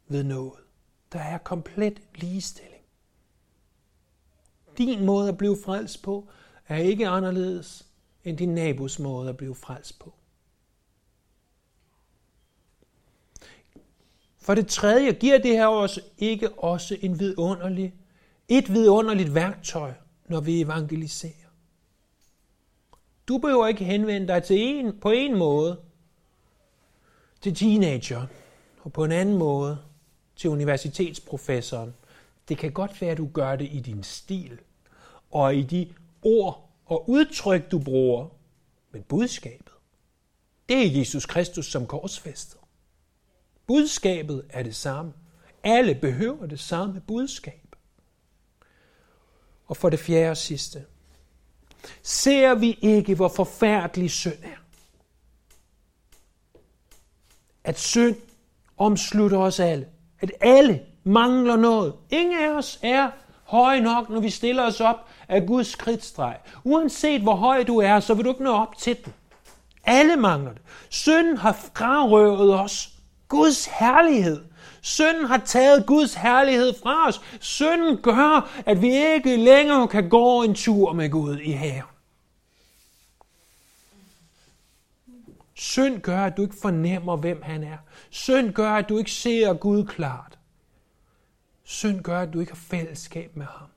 ved 0.08 0.24
noget. 0.24 0.60
Der 1.12 1.20
er 1.20 1.38
komplet 1.38 2.02
ligestilling. 2.14 2.84
Din 4.78 5.04
måde 5.04 5.28
at 5.28 5.38
blive 5.38 5.56
frelst 5.64 6.02
på 6.02 6.28
er 6.68 6.76
ikke 6.76 7.08
anderledes 7.08 7.86
end 8.24 8.38
din 8.38 8.54
nabos 8.54 8.98
måde 8.98 9.28
at 9.28 9.36
blive 9.36 9.54
frelst 9.54 9.98
på. 9.98 10.14
For 14.50 14.54
det 14.54 14.66
tredje 14.66 15.12
giver 15.12 15.38
det 15.38 15.50
her 15.50 15.66
også 15.66 16.00
ikke 16.18 16.50
også 16.52 16.96
en 17.00 17.20
vidunderlig, 17.20 17.94
et 18.48 18.72
vidunderligt 18.72 19.34
værktøj, 19.34 19.92
når 20.28 20.40
vi 20.40 20.60
evangeliserer. 20.60 21.50
Du 23.28 23.38
behøver 23.38 23.66
ikke 23.66 23.84
henvende 23.84 24.28
dig 24.28 24.42
til 24.42 24.60
en, 24.60 25.00
på 25.00 25.10
en 25.10 25.36
måde 25.38 25.80
til 27.40 27.54
teenager, 27.54 28.26
og 28.80 28.92
på 28.92 29.04
en 29.04 29.12
anden 29.12 29.38
måde 29.38 29.78
til 30.36 30.50
universitetsprofessoren. 30.50 31.94
Det 32.48 32.58
kan 32.58 32.72
godt 32.72 33.00
være, 33.00 33.10
at 33.10 33.18
du 33.18 33.28
gør 33.32 33.56
det 33.56 33.68
i 33.72 33.80
din 33.80 34.02
stil, 34.02 34.58
og 35.30 35.54
i 35.54 35.62
de 35.62 35.92
ord 36.22 36.70
og 36.86 37.10
udtryk, 37.10 37.70
du 37.70 37.78
bruger, 37.78 38.28
men 38.92 39.02
budskabet, 39.02 39.72
det 40.68 40.86
er 40.86 40.98
Jesus 40.98 41.26
Kristus 41.26 41.66
som 41.66 41.86
korsfæstet. 41.86 42.59
Budskabet 43.70 44.44
er 44.50 44.62
det 44.62 44.76
samme. 44.76 45.12
Alle 45.64 45.94
behøver 45.94 46.46
det 46.46 46.60
samme 46.60 47.00
budskab. 47.00 47.76
Og 49.66 49.76
for 49.76 49.88
det 49.88 49.98
fjerde 49.98 50.30
og 50.30 50.36
sidste, 50.36 50.84
ser 52.02 52.54
vi 52.54 52.78
ikke, 52.82 53.14
hvor 53.14 53.28
forfærdelig 53.28 54.10
synd 54.10 54.42
er. 54.42 54.60
At 57.64 57.78
synd 57.78 58.16
omslutter 58.76 59.38
os 59.38 59.60
alle. 59.60 59.88
At 60.20 60.32
alle 60.40 60.82
mangler 61.04 61.56
noget. 61.56 61.94
Ingen 62.10 62.38
af 62.38 62.50
os 62.50 62.78
er 62.82 63.10
høj 63.44 63.80
nok, 63.80 64.08
når 64.08 64.20
vi 64.20 64.30
stiller 64.30 64.62
os 64.62 64.80
op 64.80 65.08
af 65.28 65.46
Guds 65.46 65.66
skridtstreg. 65.66 66.38
Uanset 66.64 67.20
hvor 67.20 67.34
høj 67.34 67.62
du 67.62 67.78
er, 67.78 68.00
så 68.00 68.14
vil 68.14 68.24
du 68.24 68.30
ikke 68.30 68.44
nå 68.44 68.52
op 68.52 68.76
til 68.78 69.04
den. 69.04 69.14
Alle 69.84 70.16
mangler 70.16 70.52
det. 70.52 70.62
Synden 70.88 71.36
har 71.36 71.52
frarøvet 71.52 72.60
os 72.60 72.99
Guds 73.30 73.66
herlighed. 73.66 74.44
Synden 74.82 75.24
har 75.24 75.38
taget 75.38 75.86
Guds 75.86 76.14
herlighed 76.14 76.74
fra 76.82 77.08
os. 77.08 77.20
Synden 77.40 78.02
gør, 78.02 78.62
at 78.66 78.82
vi 78.82 78.96
ikke 79.14 79.36
længere 79.36 79.88
kan 79.88 80.08
gå 80.08 80.42
en 80.42 80.54
tur 80.54 80.92
med 80.92 81.10
Gud 81.10 81.38
i 81.38 81.50
haven. 81.50 81.82
Synd 85.54 86.00
gør, 86.00 86.24
at 86.24 86.36
du 86.36 86.42
ikke 86.42 86.56
fornemmer, 86.62 87.16
hvem 87.16 87.42
han 87.42 87.62
er. 87.62 87.78
Synd 88.10 88.52
gør, 88.52 88.72
at 88.72 88.88
du 88.88 88.98
ikke 88.98 89.10
ser 89.10 89.52
Gud 89.52 89.84
klart. 89.84 90.38
Synd 91.64 92.02
gør, 92.02 92.20
at 92.20 92.32
du 92.32 92.40
ikke 92.40 92.52
har 92.52 92.60
fællesskab 92.70 93.36
med 93.36 93.46
ham. 93.46 93.68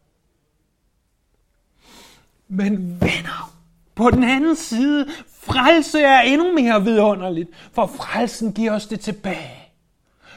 Men 2.48 3.02
venner, 3.02 3.54
på 3.96 4.10
den 4.10 4.24
anden 4.24 4.56
side, 4.56 5.06
frelse 5.40 6.02
er 6.02 6.22
endnu 6.22 6.54
mere 6.54 6.84
vidunderligt, 6.84 7.50
for 7.74 7.86
frelsen 7.86 8.54
giver 8.54 8.72
os 8.72 8.88
det 8.88 9.00
tilbage. 9.00 9.64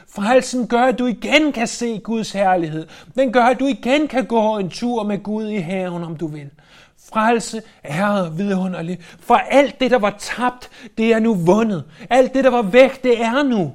Frelsen 0.09 0.67
gør, 0.67 0.81
at 0.81 0.99
du 0.99 1.05
igen 1.05 1.51
kan 1.51 1.67
se 1.67 1.99
Guds 1.99 2.31
herlighed. 2.31 2.87
Den 3.15 3.33
gør, 3.33 3.43
at 3.43 3.59
du 3.59 3.65
igen 3.65 4.07
kan 4.07 4.25
gå 4.25 4.57
en 4.57 4.69
tur 4.69 5.03
med 5.03 5.23
Gud 5.23 5.47
i 5.47 5.57
haven, 5.57 6.03
om 6.03 6.17
du 6.17 6.27
vil. 6.27 6.49
Frelse 7.09 7.61
er 7.83 8.29
vidunderligt, 8.29 9.03
for 9.03 9.35
alt 9.35 9.79
det, 9.79 9.91
der 9.91 9.99
var 9.99 10.15
tabt, 10.19 10.69
det 10.97 11.13
er 11.13 11.19
nu 11.19 11.35
vundet. 11.35 11.83
Alt 12.09 12.33
det, 12.33 12.43
der 12.43 12.49
var 12.49 12.61
væk, 12.61 13.03
det 13.03 13.21
er 13.21 13.43
nu. 13.43 13.73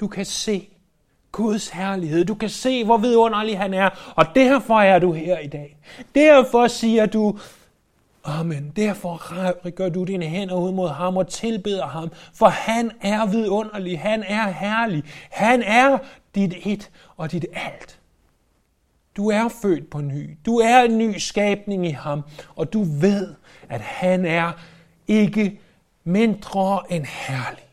Du 0.00 0.08
kan 0.08 0.24
se 0.24 0.68
Guds 1.32 1.68
herlighed. 1.68 2.24
Du 2.24 2.34
kan 2.34 2.48
se, 2.48 2.84
hvor 2.84 2.96
vidunderlig 2.96 3.58
han 3.58 3.74
er, 3.74 4.12
og 4.16 4.26
derfor 4.34 4.80
er 4.80 4.98
du 4.98 5.12
her 5.12 5.38
i 5.38 5.46
dag. 5.46 5.76
Derfor 6.14 6.68
siger 6.68 7.06
du, 7.06 7.38
Amen. 8.24 8.70
Derfor 8.70 9.70
gør 9.70 9.88
du 9.88 10.04
dine 10.04 10.24
hænder 10.26 10.54
ud 10.54 10.72
mod 10.72 10.88
ham 10.88 11.16
og 11.16 11.28
tilbeder 11.28 11.86
ham, 11.86 12.12
for 12.34 12.48
han 12.48 12.90
er 13.00 13.26
vidunderlig, 13.26 14.00
han 14.00 14.22
er 14.22 14.50
herlig, 14.50 15.04
han 15.30 15.62
er 15.62 15.98
dit 16.34 16.54
et 16.66 16.90
og 17.16 17.32
dit 17.32 17.46
alt. 17.52 18.00
Du 19.16 19.30
er 19.30 19.48
født 19.48 19.90
på 19.90 20.00
ny. 20.00 20.38
Du 20.46 20.58
er 20.58 20.80
en 20.82 20.98
ny 20.98 21.18
skabning 21.18 21.86
i 21.86 21.90
ham, 21.90 22.22
og 22.56 22.72
du 22.72 22.82
ved, 22.82 23.34
at 23.68 23.80
han 23.80 24.26
er 24.26 24.52
ikke 25.08 25.60
mindre 26.04 26.92
end 26.92 27.04
herlig. 27.04 27.64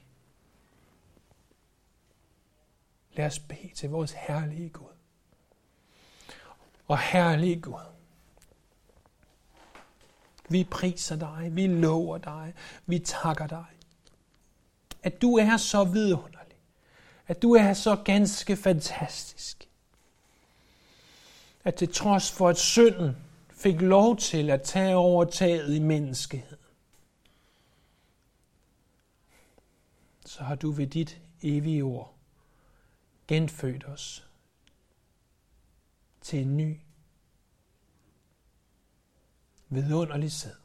Lad 3.14 3.26
os 3.26 3.40
bede 3.40 3.74
til 3.76 3.90
vores 3.90 4.12
herlige 4.12 4.70
Gud. 4.70 4.86
Og 6.88 7.00
herlige 7.00 7.62
Gud, 7.62 7.90
vi 10.52 10.64
priser 10.64 11.16
dig, 11.16 11.50
vi 11.52 11.68
lover 11.68 12.18
dig, 12.18 12.54
vi 12.86 13.00
takker 13.00 13.48
dig. 13.48 13.66
At 15.04 15.22
du 15.22 15.38
er 15.38 15.58
så 15.58 15.84
vidunderlig. 15.84 16.58
At 17.28 17.42
du 17.42 17.54
er 17.54 17.74
så 17.74 17.96
ganske 17.96 18.56
fantastisk. 18.56 19.68
At 21.64 21.76
til 21.76 21.94
trods 21.94 22.32
for, 22.32 22.50
at 22.50 22.58
synden 22.58 23.18
fik 23.50 23.82
lov 23.82 24.18
til 24.18 24.50
at 24.50 24.62
tage 24.62 24.96
overtaget 24.96 25.76
i 25.76 25.80
menneskeheden, 25.80 26.58
så 30.26 30.44
har 30.44 30.56
du 30.56 30.72
ved 30.72 30.88
dit 30.88 31.22
evige 31.42 31.84
ord 31.84 32.14
genfødt 33.28 33.86
os 33.86 34.28
til 36.22 36.40
en 36.40 36.58
ny 36.58 36.80
vidunderlig 39.71 40.31
sæd. 40.31 40.55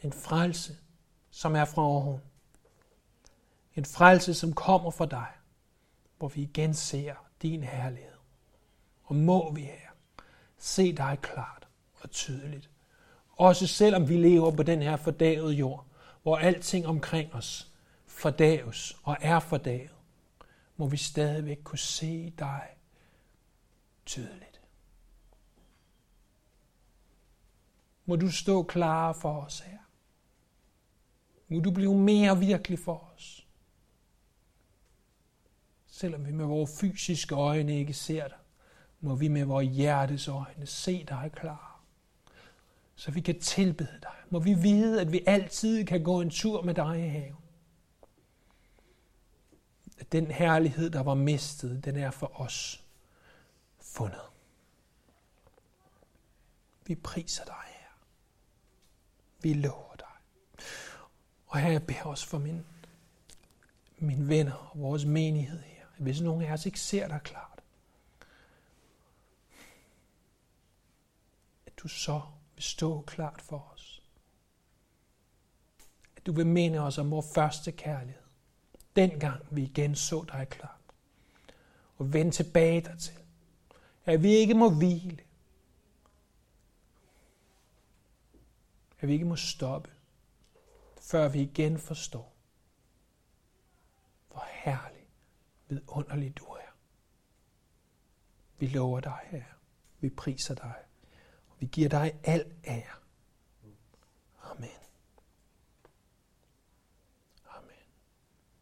En 0.00 0.12
frelse, 0.12 0.76
som 1.30 1.56
er 1.56 1.64
fra 1.64 1.82
oven. 1.82 2.20
En 3.74 3.84
frelse, 3.84 4.34
som 4.34 4.52
kommer 4.52 4.90
fra 4.90 5.06
dig, 5.06 5.28
hvor 6.18 6.28
vi 6.28 6.42
igen 6.42 6.74
ser 6.74 7.14
din 7.42 7.62
herlighed. 7.62 8.16
Og 9.02 9.16
må 9.16 9.52
vi 9.52 9.62
her 9.62 9.90
se 10.58 10.96
dig 10.96 11.18
klart 11.22 11.68
og 12.00 12.10
tydeligt. 12.10 12.70
Også 13.30 13.66
selvom 13.66 14.08
vi 14.08 14.16
lever 14.16 14.50
på 14.50 14.62
den 14.62 14.82
her 14.82 14.96
fordavede 14.96 15.54
jord, 15.54 15.86
hvor 16.22 16.36
alting 16.36 16.86
omkring 16.86 17.34
os 17.34 17.72
fordaves 18.06 18.96
og 19.02 19.16
er 19.20 19.40
fordavet, 19.40 19.94
må 20.76 20.86
vi 20.86 20.96
stadigvæk 20.96 21.58
kunne 21.64 21.78
se 21.78 22.32
dig 22.38 22.68
tydeligt. 24.06 24.55
Må 28.06 28.16
du 28.16 28.30
stå 28.30 28.62
klar 28.62 29.12
for 29.12 29.40
os 29.40 29.60
her. 29.60 29.78
Må 31.48 31.60
du 31.60 31.70
blive 31.70 31.94
mere 31.94 32.38
virkelig 32.38 32.78
for 32.78 33.10
os. 33.14 33.46
Selvom 35.86 36.26
vi 36.26 36.32
med 36.32 36.44
vores 36.44 36.80
fysiske 36.80 37.34
øjne 37.34 37.78
ikke 37.78 37.94
ser 37.94 38.28
dig, 38.28 38.38
må 39.00 39.14
vi 39.14 39.28
med 39.28 39.44
vores 39.44 39.68
hjertes 39.68 40.28
øjne 40.28 40.66
se 40.66 41.04
dig 41.04 41.30
klar. 41.34 41.80
Så 42.94 43.10
vi 43.10 43.20
kan 43.20 43.40
tilbede 43.40 43.98
dig. 44.02 44.14
Må 44.30 44.38
vi 44.38 44.54
vide, 44.54 45.00
at 45.00 45.12
vi 45.12 45.20
altid 45.26 45.84
kan 45.84 46.02
gå 46.02 46.20
en 46.20 46.30
tur 46.30 46.62
med 46.62 46.74
dig 46.74 47.04
i 47.04 47.08
haven. 47.08 47.36
At 49.98 50.12
den 50.12 50.26
herlighed, 50.26 50.90
der 50.90 51.02
var 51.02 51.14
mistet, 51.14 51.84
den 51.84 51.96
er 51.96 52.10
for 52.10 52.40
os 52.40 52.84
fundet. 53.80 54.20
Vi 56.86 56.94
priser 56.94 57.44
dig. 57.44 57.75
Vi 59.46 59.52
lover 59.52 59.96
dig. 59.98 60.06
Og 61.46 61.58
her 61.58 61.70
jeg 61.70 61.86
beder 61.86 62.04
os 62.04 62.24
for 62.24 62.38
min, 62.38 62.66
mine 63.98 64.28
venner 64.28 64.52
og 64.52 64.80
vores 64.80 65.04
menighed 65.04 65.62
her. 65.62 65.84
Hvis 65.98 66.20
nogen 66.20 66.42
af 66.42 66.52
os 66.52 66.66
ikke 66.66 66.80
ser 66.80 67.08
dig 67.08 67.20
klart, 67.24 67.62
at 71.66 71.72
du 71.76 71.88
så 71.88 72.22
vil 72.54 72.62
stå 72.62 73.00
klart 73.00 73.42
for 73.42 73.70
os. 73.74 74.02
At 76.16 76.26
du 76.26 76.32
vil 76.32 76.46
minde 76.46 76.78
os 76.78 76.98
om 76.98 77.10
vores 77.10 77.26
første 77.34 77.72
kærlighed. 77.72 78.22
Dengang 78.96 79.46
vi 79.50 79.62
igen 79.62 79.94
så 79.94 80.24
dig 80.32 80.48
klart. 80.50 80.80
Og 81.98 82.12
vende 82.12 82.30
tilbage 82.30 82.80
dertil. 82.80 83.18
At 84.04 84.22
vi 84.22 84.28
ikke 84.28 84.54
må 84.54 84.70
hvile. 84.70 85.25
At 89.00 89.08
vi 89.08 89.12
ikke 89.12 89.24
må 89.24 89.36
stoppe, 89.36 89.90
før 91.00 91.28
vi 91.28 91.42
igen 91.42 91.78
forstår, 91.78 92.36
hvor 94.28 94.44
herlig, 94.50 95.08
vidunderlig 95.68 96.36
du 96.38 96.44
er. 96.44 96.74
Vi 98.58 98.66
lover 98.66 99.00
dig, 99.00 99.20
her, 99.24 99.44
Vi 100.00 100.10
priser 100.10 100.54
dig. 100.54 100.74
Og 101.48 101.56
vi 101.58 101.66
giver 101.66 101.88
dig 101.88 102.18
al 102.24 102.52
ære. 102.64 102.96
Amen. 104.42 104.85